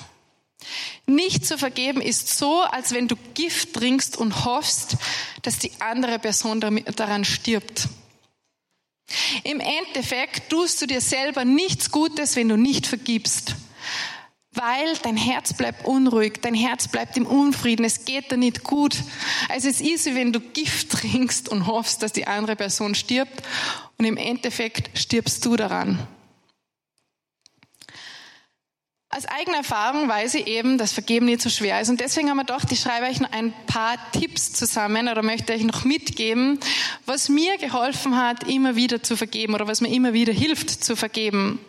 Nicht 1.05 1.45
zu 1.45 1.57
vergeben 1.57 2.01
ist 2.01 2.37
so, 2.37 2.61
als 2.61 2.93
wenn 2.93 3.07
du 3.07 3.15
Gift 3.33 3.73
trinkst 3.73 4.17
und 4.17 4.45
hoffst, 4.45 4.97
dass 5.41 5.59
die 5.59 5.71
andere 5.79 6.19
Person 6.19 6.61
daran 6.95 7.25
stirbt. 7.25 7.89
Im 9.43 9.59
Endeffekt 9.59 10.49
tust 10.49 10.81
du 10.81 10.85
dir 10.85 11.01
selber 11.01 11.43
nichts 11.43 11.91
Gutes, 11.91 12.35
wenn 12.35 12.47
du 12.47 12.55
nicht 12.55 12.87
vergibst 12.87 13.55
weil 14.53 14.97
dein 15.01 15.15
Herz 15.15 15.53
bleibt 15.53 15.85
unruhig, 15.85 16.41
dein 16.41 16.53
Herz 16.53 16.89
bleibt 16.89 17.15
im 17.15 17.25
Unfrieden, 17.25 17.85
es 17.85 18.03
geht 18.05 18.31
dir 18.31 18.37
nicht 18.37 18.63
gut. 18.63 18.97
Also 19.49 19.69
es 19.69 19.79
ist 19.79 20.05
wie 20.05 20.15
wenn 20.15 20.33
du 20.33 20.41
Gift 20.41 20.91
trinkst 20.91 21.47
und 21.47 21.67
hoffst, 21.67 22.03
dass 22.03 22.11
die 22.11 22.27
andere 22.27 22.55
Person 22.55 22.93
stirbt 22.93 23.43
und 23.97 24.05
im 24.05 24.17
Endeffekt 24.17 24.97
stirbst 24.97 25.45
du 25.45 25.55
daran. 25.55 26.05
Aus 29.13 29.25
eigener 29.25 29.57
Erfahrung 29.57 30.07
weiß 30.07 30.35
ich 30.35 30.47
eben, 30.47 30.77
dass 30.77 30.93
Vergeben 30.93 31.25
nicht 31.25 31.41
so 31.41 31.49
schwer 31.49 31.81
ist. 31.81 31.89
Und 31.89 31.99
deswegen 31.99 32.29
haben 32.29 32.37
wir 32.37 32.45
gedacht, 32.45 32.71
ich 32.71 32.79
schreibe 32.79 33.07
euch 33.07 33.19
noch 33.19 33.31
ein 33.33 33.53
paar 33.67 33.97
Tipps 34.13 34.53
zusammen 34.53 35.09
oder 35.09 35.21
möchte 35.21 35.51
euch 35.51 35.63
noch 35.63 35.83
mitgeben, 35.83 36.57
was 37.05 37.27
mir 37.27 37.57
geholfen 37.57 38.15
hat, 38.15 38.47
immer 38.47 38.77
wieder 38.77 39.03
zu 39.03 39.17
vergeben 39.17 39.53
oder 39.53 39.67
was 39.67 39.81
mir 39.81 39.89
immer 39.93 40.13
wieder 40.13 40.31
hilft 40.31 40.69
zu 40.69 40.95
vergeben. 40.95 41.59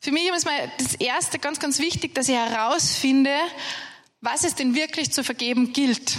Für 0.00 0.10
mich 0.10 0.28
ist 0.28 0.44
mal 0.44 0.72
das 0.78 0.96
Erste 0.96 1.38
ganz, 1.38 1.60
ganz 1.60 1.78
wichtig, 1.78 2.16
dass 2.16 2.28
ich 2.28 2.34
herausfinde, 2.34 3.36
was 4.20 4.42
es 4.42 4.56
denn 4.56 4.74
wirklich 4.74 5.12
zu 5.12 5.22
vergeben 5.22 5.72
gilt. 5.72 6.16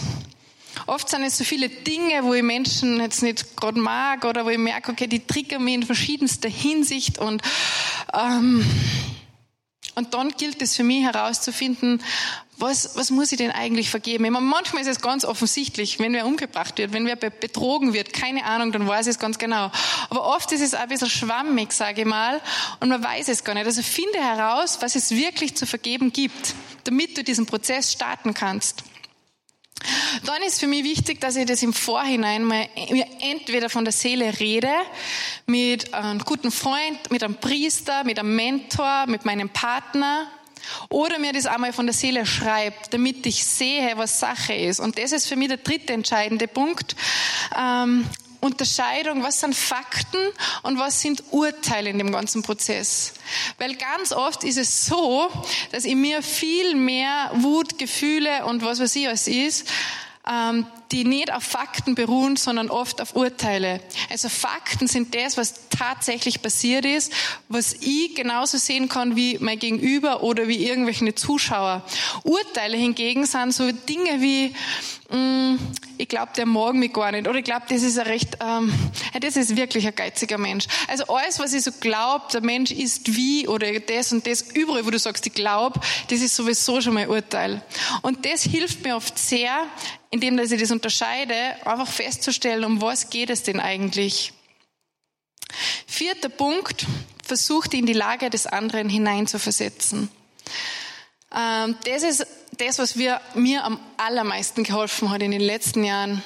Oft 0.87 1.09
sind 1.09 1.23
es 1.23 1.37
so 1.37 1.43
viele 1.43 1.67
Dinge, 1.67 2.23
wo 2.23 2.33
ich 2.33 2.43
Menschen 2.43 3.01
jetzt 3.01 3.21
nicht 3.21 3.57
gerade 3.57 3.79
mag 3.81 4.23
oder 4.23 4.45
wo 4.45 4.49
ich 4.49 4.57
merke, 4.57 4.93
okay, 4.93 5.07
die 5.07 5.27
triggern 5.27 5.65
mich 5.65 5.73
in 5.73 5.83
verschiedenster 5.83 6.47
Hinsicht 6.47 7.17
und 7.17 7.41
ähm, 8.13 8.65
und 9.95 10.13
dann 10.13 10.29
gilt 10.29 10.61
es 10.61 10.75
für 10.75 10.83
mich 10.83 11.03
herauszufinden, 11.03 12.01
was, 12.57 12.95
was 12.95 13.09
muss 13.09 13.31
ich 13.31 13.37
denn 13.37 13.51
eigentlich 13.51 13.89
vergeben? 13.89 14.25
Ich 14.25 14.31
meine, 14.31 14.45
manchmal 14.45 14.81
ist 14.81 14.89
es 14.89 15.01
ganz 15.01 15.23
offensichtlich, 15.23 15.99
wenn 15.99 16.13
wer 16.13 16.25
umgebracht 16.25 16.77
wird, 16.77 16.93
wenn 16.93 17.05
wer 17.05 17.15
betrogen 17.15 17.93
wird, 17.93 18.11
keine 18.13 18.45
Ahnung, 18.45 18.71
dann 18.71 18.87
weiß 18.87 19.07
ich 19.07 19.11
es 19.11 19.19
ganz 19.19 19.39
genau. 19.39 19.71
Aber 20.09 20.25
oft 20.25 20.51
ist 20.51 20.61
es 20.61 20.73
auch 20.73 20.79
ein 20.79 20.89
bisschen 20.89 21.09
schwammig, 21.09 21.71
sage 21.71 22.01
ich 22.01 22.07
mal, 22.07 22.41
und 22.79 22.89
man 22.89 23.03
weiß 23.03 23.29
es 23.29 23.43
gar 23.43 23.53
nicht. 23.53 23.65
Also 23.65 23.81
finde 23.81 24.19
heraus, 24.19 24.77
was 24.81 24.95
es 24.95 25.11
wirklich 25.11 25.55
zu 25.55 25.65
vergeben 25.65 26.11
gibt, 26.11 26.53
damit 26.83 27.17
du 27.17 27.23
diesen 27.23 27.45
Prozess 27.45 27.91
starten 27.91 28.33
kannst. 28.33 28.83
Dann 30.25 30.41
ist 30.43 30.59
für 30.59 30.67
mich 30.67 30.83
wichtig, 30.83 31.21
dass 31.21 31.35
ich 31.35 31.45
das 31.45 31.63
im 31.63 31.73
Vorhinein 31.73 32.43
mal 32.43 32.67
entweder 33.21 33.69
von 33.69 33.85
der 33.85 33.93
Seele 33.93 34.39
rede, 34.39 34.71
mit 35.45 35.93
einem 35.93 36.19
guten 36.19 36.51
Freund, 36.51 37.11
mit 37.11 37.23
einem 37.23 37.35
Priester, 37.35 38.03
mit 38.03 38.19
einem 38.19 38.35
Mentor, 38.35 39.05
mit 39.07 39.25
meinem 39.25 39.49
Partner, 39.49 40.27
oder 40.89 41.19
mir 41.19 41.33
das 41.33 41.45
einmal 41.45 41.73
von 41.73 41.85
der 41.85 41.93
Seele 41.93 42.25
schreibt, 42.25 42.93
damit 42.93 43.25
ich 43.25 43.45
sehe, 43.45 43.93
was 43.95 44.19
Sache 44.19 44.53
ist. 44.53 44.79
Und 44.79 44.97
das 44.97 45.11
ist 45.11 45.27
für 45.27 45.35
mich 45.35 45.47
der 45.47 45.57
dritte 45.57 45.93
entscheidende 45.93 46.47
Punkt. 46.47 46.95
Unterscheidung, 48.41 49.23
was 49.23 49.39
sind 49.39 49.55
Fakten 49.55 50.19
und 50.63 50.79
was 50.79 51.01
sind 51.01 51.23
Urteile 51.31 51.89
in 51.89 51.97
dem 51.97 52.11
ganzen 52.11 52.41
Prozess. 52.41 53.13
Weil 53.57 53.75
ganz 53.75 54.11
oft 54.11 54.43
ist 54.43 54.57
es 54.57 54.85
so, 54.85 55.29
dass 55.71 55.85
in 55.85 55.99
mir 56.01 56.23
viel 56.23 56.75
mehr 56.75 57.31
Wut, 57.35 57.77
Gefühle 57.77 58.45
und 58.45 58.63
was 58.63 58.79
weiß 58.79 58.95
ich 58.95 59.07
was 59.07 59.27
ist, 59.27 59.67
ähm, 60.29 60.65
die 60.91 61.03
nicht 61.03 61.31
auf 61.31 61.43
Fakten 61.43 61.93
beruhen, 61.93 62.35
sondern 62.35 62.69
oft 62.69 63.01
auf 63.01 63.15
Urteile. 63.15 63.79
Also 64.09 64.27
Fakten 64.27 64.87
sind 64.87 65.13
das, 65.13 65.37
was 65.37 65.53
tatsächlich 65.69 66.41
passiert 66.41 66.85
ist, 66.85 67.13
was 67.47 67.73
ich 67.73 68.15
genauso 68.15 68.57
sehen 68.57 68.89
kann 68.89 69.15
wie 69.15 69.37
mein 69.39 69.59
Gegenüber 69.59 70.23
oder 70.23 70.47
wie 70.47 70.65
irgendwelche 70.65 71.13
Zuschauer. 71.13 71.83
Urteile 72.23 72.77
hingegen 72.77 73.25
sind 73.25 73.53
so 73.53 73.71
Dinge 73.71 74.21
wie, 74.21 74.53
mh, 75.11 75.17
mm, 75.17 75.59
ich 75.97 76.07
glaube, 76.07 76.31
der 76.35 76.45
mag 76.45 76.73
mich 76.75 76.93
gar 76.93 77.11
nicht 77.11 77.27
oder 77.27 77.37
ich 77.37 77.43
glaube, 77.43 77.65
das 77.69 77.83
ist 77.83 77.99
ein 77.99 78.07
recht, 78.07 78.37
ähm, 78.41 78.73
das 79.19 79.35
ist 79.35 79.55
wirklich 79.55 79.85
ein 79.85 79.93
geiziger 79.93 80.37
Mensch. 80.37 80.65
Also 80.87 81.05
alles, 81.07 81.39
was 81.39 81.53
ich 81.53 81.63
so 81.63 81.71
glaube, 81.79 82.25
der 82.33 82.41
Mensch 82.41 82.71
ist 82.71 83.15
wie 83.15 83.47
oder 83.47 83.67
das 83.79 84.11
und 84.11 84.25
das, 84.25 84.41
überall, 84.53 84.85
wo 84.85 84.89
du 84.89 84.97
sagst, 84.97 85.27
ich 85.27 85.33
glaube, 85.33 85.79
das 86.07 86.21
ist 86.21 86.35
sowieso 86.35 86.81
schon 86.81 86.93
mein 86.93 87.09
Urteil. 87.09 87.61
Und 88.01 88.25
das 88.25 88.43
hilft 88.43 88.83
mir 88.83 88.95
oft 88.95 89.19
sehr, 89.19 89.67
indem 90.11 90.37
dass 90.37 90.51
ich 90.51 90.59
das 90.59 90.71
unterscheide, 90.71 91.33
einfach 91.65 91.87
festzustellen, 91.87 92.63
um 92.63 92.81
was 92.81 93.09
geht 93.09 93.29
es 93.29 93.43
denn 93.43 93.59
eigentlich. 93.59 94.33
Vierter 95.87 96.29
Punkt, 96.29 96.85
versucht 97.25 97.73
in 97.73 97.85
die 97.85 97.93
Lage 97.93 98.29
des 98.29 98.47
anderen 98.47 98.89
hineinzuversetzen. 98.89 100.09
Ähm, 101.35 101.75
das 101.85 102.03
ist 102.03 102.27
das, 102.57 102.79
was 102.79 102.97
wir, 102.97 103.21
mir 103.35 103.63
am 103.63 103.79
allermeisten 103.97 104.63
geholfen 104.63 105.11
hat 105.11 105.21
in 105.21 105.31
den 105.31 105.41
letzten 105.41 105.83
Jahren. 105.83 106.23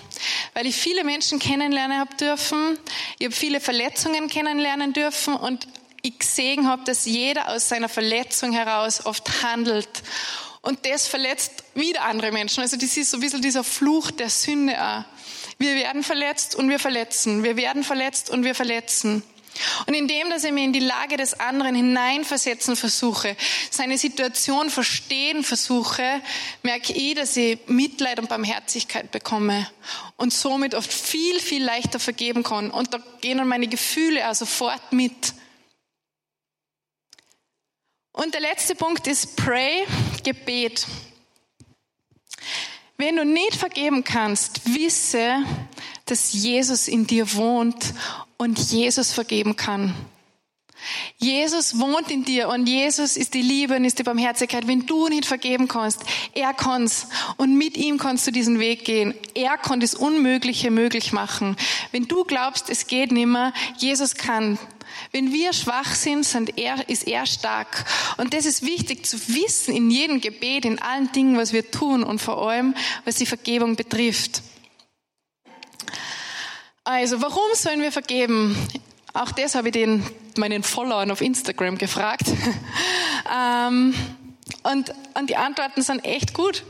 Weil 0.53 0.65
ich 0.65 0.75
viele 0.75 1.03
Menschen 1.03 1.39
kennenlernen 1.39 1.99
habe 1.99 2.15
dürfen, 2.15 2.77
ich 3.19 3.25
habe 3.25 3.35
viele 3.35 3.59
Verletzungen 3.59 4.29
kennenlernen 4.29 4.93
dürfen 4.93 5.35
und 5.35 5.67
ich 6.01 6.19
gesehen 6.19 6.67
habe, 6.67 6.83
dass 6.83 7.05
jeder 7.05 7.49
aus 7.49 7.69
seiner 7.69 7.89
Verletzung 7.89 8.51
heraus 8.51 9.05
oft 9.05 9.43
handelt 9.43 9.87
und 10.63 10.85
das 10.85 11.07
verletzt 11.07 11.63
wieder 11.75 12.03
andere 12.05 12.31
Menschen. 12.31 12.61
Also 12.61 12.77
das 12.77 12.97
ist 12.97 13.11
so 13.11 13.17
ein 13.17 13.19
bisschen 13.19 13.41
dieser 13.41 13.63
Fluch 13.63 14.11
der 14.11 14.29
Sünde 14.29 14.81
auch. 14.81 15.03
Wir 15.59 15.75
werden 15.75 16.03
verletzt 16.03 16.55
und 16.55 16.69
wir 16.69 16.79
verletzen. 16.79 17.43
Wir 17.43 17.57
werden 17.57 17.83
verletzt 17.83 18.29
und 18.29 18.43
wir 18.43 18.55
verletzen. 18.55 19.23
Und 19.85 19.93
indem, 19.93 20.29
dass 20.29 20.45
ich 20.45 20.51
mir 20.51 20.63
in 20.63 20.73
die 20.73 20.79
Lage 20.79 21.17
des 21.17 21.39
anderen 21.39 21.75
hineinversetzen 21.75 22.75
versuche, 22.75 23.35
seine 23.69 23.97
Situation 23.97 24.69
verstehen 24.69 25.43
versuche, 25.43 26.21
merke 26.63 26.93
ich, 26.93 27.13
dass 27.15 27.37
ich 27.37 27.59
Mitleid 27.67 28.19
und 28.19 28.29
Barmherzigkeit 28.29 29.11
bekomme 29.11 29.69
und 30.15 30.33
somit 30.33 30.73
oft 30.75 30.91
viel, 30.91 31.39
viel 31.39 31.63
leichter 31.63 31.99
vergeben 31.99 32.41
kann. 32.41 32.71
Und 32.71 32.93
da 32.93 32.99
gehen 33.21 33.37
dann 33.37 33.47
meine 33.47 33.67
Gefühle 33.67 34.27
auch 34.27 34.35
sofort 34.35 34.91
mit. 34.91 35.33
Und 38.15 38.35
der 38.35 38.41
letzte 38.41 38.75
Punkt 38.75 39.07
ist 39.07 39.35
Pray, 39.35 39.85
Gebet. 40.23 40.85
Wenn 42.95 43.15
du 43.15 43.25
nicht 43.25 43.55
vergeben 43.55 44.03
kannst, 44.03 44.71
wisse, 44.71 45.43
dass 46.05 46.31
Jesus 46.31 46.87
in 46.87 47.07
dir 47.07 47.33
wohnt 47.33 47.93
und 48.37 48.59
Jesus 48.59 49.13
vergeben 49.13 49.55
kann. 49.55 49.95
Jesus 51.17 51.79
wohnt 51.79 52.11
in 52.11 52.23
dir 52.23 52.49
und 52.49 52.67
Jesus 52.67 53.17
ist 53.17 53.33
die 53.33 53.41
Liebe 53.41 53.75
und 53.75 53.85
ist 53.85 53.97
die 53.97 54.03
Barmherzigkeit. 54.03 54.67
Wenn 54.67 54.85
du 54.85 55.07
nicht 55.07 55.25
vergeben 55.25 55.67
kannst, 55.67 56.01
er 56.33 56.53
kann's 56.53 57.07
und 57.37 57.57
mit 57.57 57.77
ihm 57.77 57.97
kannst 57.97 58.27
du 58.27 58.31
diesen 58.31 58.59
Weg 58.59 58.85
gehen. 58.85 59.15
Er 59.33 59.57
kann 59.57 59.79
das 59.79 59.95
Unmögliche 59.95 60.69
möglich 60.71 61.13
machen. 61.13 61.55
Wenn 61.91 62.07
du 62.07 62.25
glaubst, 62.25 62.69
es 62.69 62.87
geht 62.87 63.11
nimmer, 63.11 63.53
Jesus 63.77 64.15
kann. 64.15 64.59
Wenn 65.13 65.31
wir 65.31 65.53
schwach 65.53 65.93
sind, 65.93 66.25
sind 66.25 66.57
er, 66.57 66.89
ist 66.89 67.07
er 67.07 67.27
stark. 67.27 67.85
Und 68.17 68.33
das 68.33 68.47
ist 68.47 68.65
wichtig 68.65 69.05
zu 69.05 69.17
wissen 69.27 69.75
in 69.75 69.91
jedem 69.91 70.19
Gebet, 70.19 70.65
in 70.65 70.79
allen 70.79 71.11
Dingen, 71.11 71.37
was 71.37 71.53
wir 71.53 71.69
tun 71.69 72.03
und 72.03 72.19
vor 72.19 72.49
allem, 72.49 72.73
was 73.05 73.17
die 73.17 73.27
Vergebung 73.27 73.75
betrifft. 73.75 74.41
Also, 76.83 77.21
warum 77.21 77.53
sollen 77.53 77.81
wir 77.81 77.91
vergeben? 77.91 78.57
Auch 79.13 79.31
das 79.31 79.53
habe 79.53 79.67
ich 79.67 79.73
den, 79.73 80.03
meinen 80.35 80.63
Followern 80.63 81.11
auf 81.11 81.21
Instagram 81.21 81.77
gefragt. 81.77 82.25
ähm, 83.31 83.93
und, 84.63 84.95
und 85.13 85.29
die 85.29 85.37
Antworten 85.37 85.83
sind 85.83 86.03
echt 86.05 86.33
gut. 86.33 86.63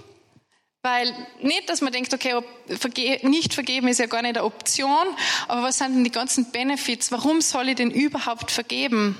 Weil 0.86 1.16
nicht, 1.42 1.70
dass 1.70 1.80
man 1.80 1.94
denkt, 1.94 2.14
okay, 2.14 2.42
verge 2.68 3.20
nicht 3.24 3.54
vergeben 3.54 3.88
ist 3.88 4.02
ja 4.02 4.06
gar 4.06 4.22
nicht 4.22 4.36
eine 4.36 4.44
Option, 4.44 5.08
aber 5.48 5.64
was 5.64 5.78
sind 5.78 5.96
denn 5.96 6.04
die 6.04 6.12
ganzen 6.12 6.52
Benefits? 6.52 7.10
Warum 7.10 7.40
soll 7.40 7.70
ich 7.70 7.76
denn 7.76 7.90
überhaupt 7.90 8.52
vergeben? 8.52 9.18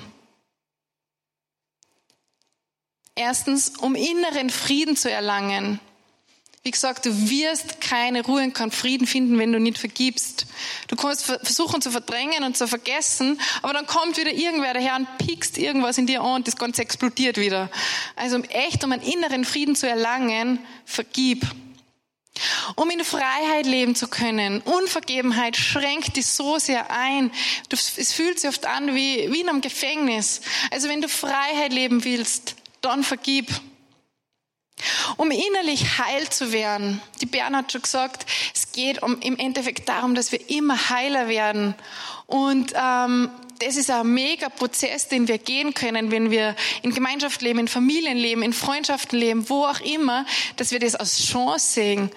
Erstens, 3.14 3.70
um 3.78 3.94
inneren 3.94 4.50
Frieden 4.50 4.94
zu 4.94 5.10
erlangen. 5.10 5.80
Wie 6.66 6.70
gesagt, 6.70 7.04
du 7.04 7.28
wirst 7.28 7.82
keine 7.82 8.24
Ruhe 8.24 8.42
und 8.42 8.54
keinen 8.54 8.70
Frieden 8.70 9.06
finden, 9.06 9.38
wenn 9.38 9.52
du 9.52 9.60
nicht 9.60 9.76
vergibst. 9.76 10.46
Du 10.88 10.96
kannst 10.96 11.26
versuchen 11.26 11.82
zu 11.82 11.90
verdrängen 11.90 12.42
und 12.42 12.56
zu 12.56 12.66
vergessen, 12.66 13.38
aber 13.60 13.74
dann 13.74 13.84
kommt 13.84 14.16
wieder 14.16 14.32
irgendwer 14.32 14.72
daher 14.72 14.96
und 14.96 15.06
piekst 15.18 15.58
irgendwas 15.58 15.98
in 15.98 16.06
dir 16.06 16.22
an 16.22 16.36
und 16.36 16.48
das 16.48 16.56
Ganze 16.56 16.80
explodiert 16.80 17.36
wieder. 17.36 17.70
Also 18.16 18.38
echt, 18.44 18.82
um 18.82 18.92
einen 18.92 19.02
inneren 19.02 19.44
Frieden 19.44 19.76
zu 19.76 19.86
erlangen, 19.86 20.58
vergib. 20.86 21.44
Um 22.76 22.88
in 22.88 23.04
Freiheit 23.04 23.66
leben 23.66 23.94
zu 23.94 24.08
können. 24.08 24.62
Unvergebenheit 24.62 25.58
schränkt 25.58 26.16
dich 26.16 26.26
so 26.26 26.58
sehr 26.58 26.90
ein. 26.90 27.30
Es 27.70 28.14
fühlt 28.14 28.40
sich 28.40 28.48
oft 28.48 28.64
an 28.64 28.94
wie, 28.94 29.30
wie 29.30 29.42
in 29.42 29.50
einem 29.50 29.60
Gefängnis. 29.60 30.40
Also 30.70 30.88
wenn 30.88 31.02
du 31.02 31.10
Freiheit 31.10 31.74
leben 31.74 32.04
willst, 32.04 32.56
dann 32.80 33.04
vergib. 33.04 33.50
Um 35.16 35.30
innerlich 35.30 35.98
heil 35.98 36.28
zu 36.28 36.52
werden. 36.52 37.00
Die 37.20 37.26
Bern 37.26 37.56
hat 37.56 37.72
schon 37.72 37.82
gesagt, 37.82 38.26
es 38.54 38.72
geht 38.72 39.02
um, 39.02 39.20
im 39.20 39.38
Endeffekt 39.38 39.88
darum, 39.88 40.14
dass 40.14 40.32
wir 40.32 40.50
immer 40.50 40.90
heiler 40.90 41.28
werden. 41.28 41.74
Und 42.26 42.72
ähm, 42.74 43.30
das 43.60 43.76
ist 43.76 43.90
ein 43.90 44.12
mega 44.12 44.48
Prozess, 44.48 45.08
den 45.08 45.28
wir 45.28 45.38
gehen 45.38 45.74
können, 45.74 46.10
wenn 46.10 46.30
wir 46.30 46.56
in 46.82 46.92
Gemeinschaft 46.92 47.40
leben, 47.42 47.60
in 47.60 47.68
Familien 47.68 48.16
leben, 48.16 48.42
in 48.42 48.52
Freundschaften 48.52 49.18
leben, 49.18 49.48
wo 49.48 49.64
auch 49.64 49.80
immer, 49.80 50.26
dass 50.56 50.72
wir 50.72 50.80
das 50.80 50.94
als 50.94 51.24
Chance 51.24 51.66
sehen, 51.66 52.10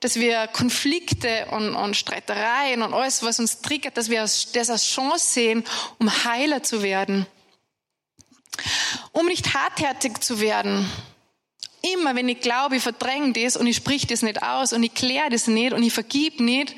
dass 0.00 0.16
wir 0.16 0.46
Konflikte 0.48 1.46
und, 1.50 1.74
und 1.74 1.96
Streitereien 1.96 2.82
und 2.82 2.94
alles, 2.94 3.22
was 3.22 3.38
uns 3.38 3.60
triggert, 3.60 3.96
dass 3.96 4.10
wir 4.10 4.20
das 4.20 4.70
als 4.70 4.86
Chance 4.86 5.26
sehen, 5.26 5.64
um 5.98 6.24
heiler 6.24 6.62
zu 6.62 6.82
werden. 6.82 7.26
Um 9.12 9.26
nicht 9.26 9.54
hartherzig 9.54 10.20
zu 10.20 10.40
werden, 10.40 10.90
Immer 11.80 12.16
wenn 12.16 12.28
ich 12.28 12.40
glaube, 12.40 12.76
ich 12.76 12.82
verdränge 12.82 13.32
das 13.32 13.56
und 13.56 13.66
ich 13.66 13.76
sprich 13.76 14.06
das 14.06 14.22
nicht 14.22 14.42
aus 14.42 14.72
und 14.72 14.82
ich 14.82 14.94
kläre 14.94 15.30
das 15.30 15.46
nicht 15.46 15.72
und 15.72 15.82
ich 15.82 15.92
vergib 15.92 16.40
nicht, 16.40 16.74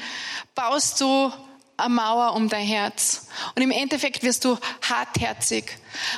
baust 0.54 1.00
du 1.00 1.32
eine 1.76 1.94
Mauer 1.94 2.34
um 2.34 2.48
dein 2.48 2.66
Herz. 2.66 3.28
Und 3.54 3.62
im 3.62 3.70
Endeffekt 3.70 4.22
wirst 4.22 4.44
du 4.44 4.58
hartherzig. 4.88 5.64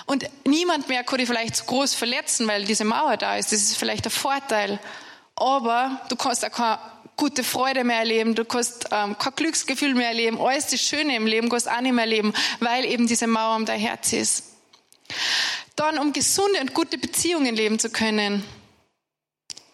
Und 0.06 0.28
niemand 0.44 0.88
mehr 0.88 1.04
kann 1.04 1.18
dich 1.18 1.28
vielleicht 1.28 1.56
zu 1.56 1.64
groß 1.64 1.94
verletzen, 1.94 2.48
weil 2.48 2.64
diese 2.64 2.84
Mauer 2.84 3.16
da 3.16 3.36
ist. 3.36 3.52
Das 3.52 3.60
ist 3.60 3.76
vielleicht 3.76 4.04
der 4.04 4.10
Vorteil. 4.10 4.80
Aber 5.36 6.00
du 6.08 6.16
kannst 6.16 6.44
auch 6.44 6.50
keine 6.50 6.78
gute 7.16 7.44
Freude 7.44 7.84
mehr 7.84 7.98
erleben, 7.98 8.34
du 8.34 8.44
kannst 8.44 8.86
ähm, 8.90 9.16
kein 9.18 9.34
Glücksgefühl 9.34 9.94
mehr 9.94 10.08
erleben, 10.08 10.40
alles 10.40 10.68
das 10.68 10.80
Schöne 10.80 11.14
im 11.14 11.26
Leben 11.26 11.48
kannst 11.48 11.66
du 11.66 11.70
auch 11.70 11.80
nicht 11.80 11.92
mehr 11.92 12.04
erleben, 12.04 12.32
weil 12.60 12.84
eben 12.84 13.06
diese 13.06 13.26
Mauer 13.26 13.56
um 13.56 13.66
dein 13.66 13.78
Herz 13.78 14.12
ist. 14.12 14.44
Dann, 15.76 15.98
um 15.98 16.12
gesunde 16.12 16.60
und 16.60 16.74
gute 16.74 16.98
Beziehungen 16.98 17.54
leben 17.54 17.78
zu 17.78 17.90
können, 17.90 18.44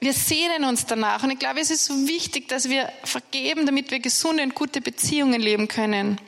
wir 0.01 0.13
sehnen 0.13 0.65
uns 0.65 0.87
danach. 0.87 1.23
Und 1.23 1.31
ich 1.31 1.39
glaube, 1.39 1.61
es 1.61 1.71
ist 1.71 1.87
so 1.87 2.07
wichtig, 2.07 2.49
dass 2.49 2.69
wir 2.69 2.91
vergeben, 3.05 3.67
damit 3.67 3.91
wir 3.91 4.01
gesunde 4.01 4.43
und 4.43 4.55
gute 4.55 4.81
Beziehungen 4.81 5.41
leben 5.41 5.69
können. 5.69 6.21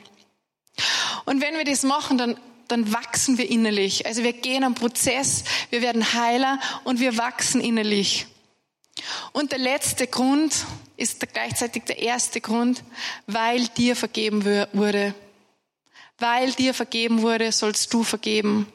Und 1.25 1.41
wenn 1.41 1.55
wir 1.55 1.63
das 1.63 1.83
machen, 1.83 2.17
dann, 2.17 2.37
dann 2.67 2.91
wachsen 2.91 3.37
wir 3.37 3.49
innerlich. 3.49 4.05
Also 4.05 4.23
wir 4.23 4.33
gehen 4.33 4.63
am 4.63 4.75
Prozess, 4.75 5.43
wir 5.69 5.81
werden 5.81 6.13
heiler 6.13 6.59
und 6.83 6.99
wir 6.99 7.17
wachsen 7.17 7.61
innerlich. 7.61 8.27
Und 9.31 9.51
der 9.51 9.59
letzte 9.59 10.07
Grund 10.07 10.53
ist 10.97 11.25
gleichzeitig 11.33 11.83
der 11.83 11.99
erste 11.99 12.41
Grund, 12.41 12.83
weil 13.25 13.67
dir 13.69 13.95
vergeben 13.95 14.43
wurde. 14.73 15.15
Weil 16.19 16.51
dir 16.51 16.73
vergeben 16.73 17.21
wurde, 17.21 17.51
sollst 17.51 17.93
du 17.93 18.03
vergeben. 18.03 18.67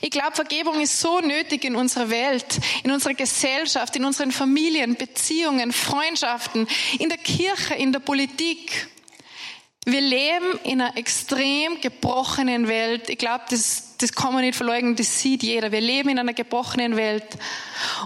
Ich 0.00 0.10
glaube, 0.10 0.34
Vergebung 0.34 0.80
ist 0.80 1.00
so 1.00 1.20
nötig 1.20 1.64
in 1.64 1.76
unserer 1.76 2.10
Welt, 2.10 2.58
in 2.84 2.90
unserer 2.90 3.14
Gesellschaft, 3.14 3.96
in 3.96 4.04
unseren 4.04 4.32
Familien, 4.32 4.94
Beziehungen, 4.94 5.72
Freundschaften, 5.72 6.68
in 6.98 7.08
der 7.08 7.18
Kirche, 7.18 7.74
in 7.74 7.92
der 7.92 8.00
Politik. 8.00 8.88
Wir 9.88 10.00
leben 10.00 10.58
in 10.64 10.80
einer 10.80 10.96
extrem 10.96 11.80
gebrochenen 11.80 12.66
Welt. 12.66 13.08
Ich 13.08 13.18
glaube, 13.18 13.44
das, 13.50 13.96
das 13.98 14.12
kann 14.12 14.34
man 14.34 14.42
nicht 14.42 14.56
verleugnen, 14.56 14.96
das 14.96 15.20
sieht 15.20 15.44
jeder. 15.44 15.70
Wir 15.70 15.80
leben 15.80 16.08
in 16.08 16.18
einer 16.18 16.34
gebrochenen 16.34 16.96
Welt. 16.96 17.24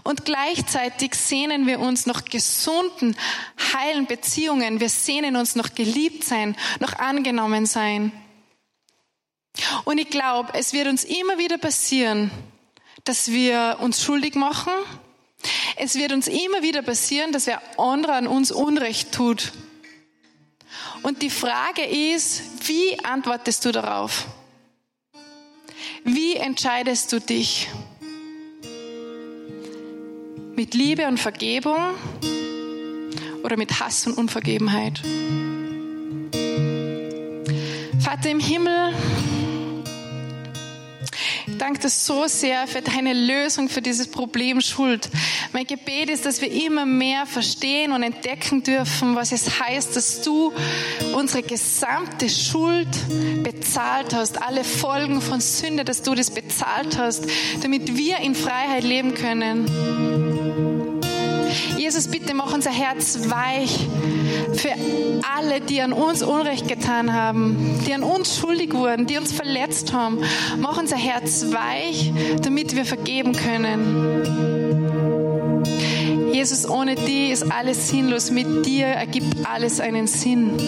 Und 0.05 0.27
gleichzeitig 0.27 1.15
sehnen 1.15 1.67
wir 1.67 1.81
uns 1.81 2.05
nach 2.05 2.27
gesunden, 2.27 3.17
heilen 3.73 4.05
Beziehungen. 4.05 4.79
Wir 4.79 4.91
sehnen 4.91 5.37
uns 5.37 5.57
nach 5.57 5.75
geliebt 5.75 6.25
sein, 6.25 6.55
nach 6.81 6.99
angenommen 6.99 7.65
sein. 7.65 8.13
Und 9.85 9.99
ich 9.99 10.11
glaube, 10.11 10.51
es 10.55 10.73
wird 10.73 10.89
uns 10.89 11.05
immer 11.05 11.39
wieder 11.39 11.59
passieren, 11.59 12.31
dass 13.05 13.31
wir 13.31 13.79
uns 13.81 14.03
schuldig 14.03 14.35
machen. 14.35 14.73
Es 15.77 15.95
wird 15.95 16.13
uns 16.13 16.29
immer 16.29 16.63
wieder 16.63 16.83
passieren, 16.83 17.33
dass 17.33 17.47
wer 17.47 17.63
andere 17.79 18.13
an 18.13 18.27
uns 18.27 18.53
Unrecht 18.53 19.13
tut. 19.13 19.53
Und 21.03 21.23
die 21.23 21.31
Frage 21.31 21.83
ist, 21.83 22.69
wie 22.69 23.03
antwortest 23.05 23.65
du 23.65 23.73
darauf? 23.73 24.27
Wie 26.05 26.37
entscheidest 26.37 27.13
du 27.13 27.21
dich? 27.21 27.69
Mit 30.55 30.75
Liebe 30.75 31.07
und 31.07 31.19
Vergebung 31.19 31.95
oder 33.43 33.57
mit 33.57 33.81
Hass 33.81 34.07
und 34.07 34.19
Unvergebenheit? 34.19 35.01
Vater 38.03 38.31
im 38.31 38.41
Himmel, 38.41 38.95
danke 41.71 41.83
dir 41.83 41.89
so 41.89 42.27
sehr 42.27 42.67
für 42.67 42.83
deine 42.83 43.13
Lösung 43.13 43.69
für 43.69 43.81
dieses 43.81 44.09
Problem 44.09 44.61
Schuld. 44.61 45.09
Mein 45.53 45.69
Gebet 45.69 46.11
ist, 46.11 46.27
dass 46.27 46.41
wir 46.41 46.51
immer 46.51 46.85
mehr 46.85 47.27
verstehen 47.27 47.93
und 47.93 48.03
entdecken 48.03 48.65
dürfen, 48.65 49.15
was 49.15 49.31
es 49.31 49.61
heißt, 49.61 49.95
dass 49.95 50.23
du 50.23 50.53
unsere 51.15 51.45
gesamte 51.45 52.29
Schuld 52.29 52.89
bezahlt 53.45 54.13
hast, 54.13 54.43
alle 54.43 54.65
Folgen 54.65 55.21
von 55.21 55.41
Sünde, 55.41 55.85
dass 55.85 56.03
du 56.03 56.17
das 56.17 56.33
bezahlt 56.33 56.99
hast, 56.99 57.27
damit 57.63 57.97
wir 57.97 58.17
in 58.17 58.35
Freiheit 58.35 58.83
leben 58.83 59.15
können. 59.15 60.10
Jesus, 61.91 62.07
bitte 62.07 62.35
mach 62.35 62.55
unser 62.55 62.71
Herz 62.71 63.19
weich 63.31 63.81
für 64.55 64.71
alle, 65.37 65.61
die 65.61 65.81
an 65.81 65.93
uns 65.93 66.23
Unrecht 66.23 66.69
getan 66.69 67.13
haben, 67.13 67.81
die 67.85 67.93
an 67.93 68.05
uns 68.05 68.39
schuldig 68.39 68.73
wurden, 68.75 69.09
die 69.09 69.19
uns 69.19 69.33
verletzt 69.33 69.93
haben. 69.93 70.21
Mach 70.61 70.79
unser 70.79 70.95
Herz 70.97 71.47
weich, 71.51 72.13
damit 72.43 72.77
wir 72.77 72.85
vergeben 72.85 73.33
können. 73.33 74.31
Jesus, 76.33 76.71
ohne 76.71 76.95
dich 76.95 77.33
ist 77.33 77.51
alles 77.51 77.89
sinnlos. 77.89 78.31
Mit 78.31 78.67
dir 78.67 78.87
ergibt 78.87 79.45
alles 79.53 79.81
einen 79.81 80.07
Sinn. 80.07 80.59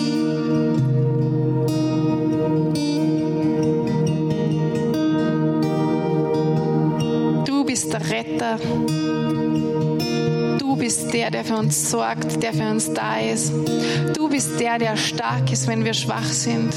Du 7.44 7.64
bist 7.64 7.92
der 7.92 8.10
Retter. 8.10 8.58
Du 10.72 10.78
bist 10.78 11.12
der, 11.12 11.30
der 11.30 11.44
für 11.44 11.56
uns 11.56 11.90
sorgt, 11.90 12.42
der 12.42 12.54
für 12.54 12.70
uns 12.70 12.90
da 12.94 13.18
ist. 13.18 13.52
Du 14.16 14.30
bist 14.30 14.58
der, 14.58 14.78
der 14.78 14.96
stark 14.96 15.52
ist, 15.52 15.68
wenn 15.68 15.84
wir 15.84 15.92
schwach 15.92 16.24
sind. 16.24 16.72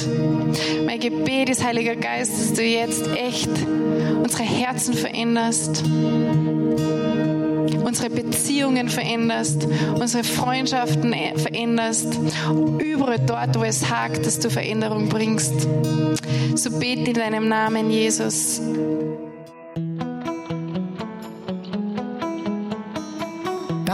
Mein 0.86 1.00
Gebet 1.00 1.50
ist, 1.50 1.64
Heiliger 1.64 1.96
Geist, 1.96 2.34
dass 2.38 2.52
du 2.52 2.62
jetzt 2.62 3.08
echt 3.16 3.50
unsere 4.22 4.44
Herzen 4.44 4.96
veränderst 4.96 5.86
unsere 7.86 8.10
Beziehungen 8.10 8.90
veränderst, 8.90 9.68
unsere 9.94 10.24
Freundschaften 10.24 11.16
veränderst, 11.36 12.20
überall 12.80 13.20
dort, 13.20 13.58
wo 13.58 13.64
es 13.64 13.90
hakt, 13.90 14.26
dass 14.26 14.40
du 14.40 14.50
Veränderung 14.50 15.08
bringst. 15.08 15.54
So 16.56 16.72
bete 16.72 17.12
in 17.12 17.14
deinem 17.14 17.48
Namen, 17.48 17.92
Jesus. 17.92 18.60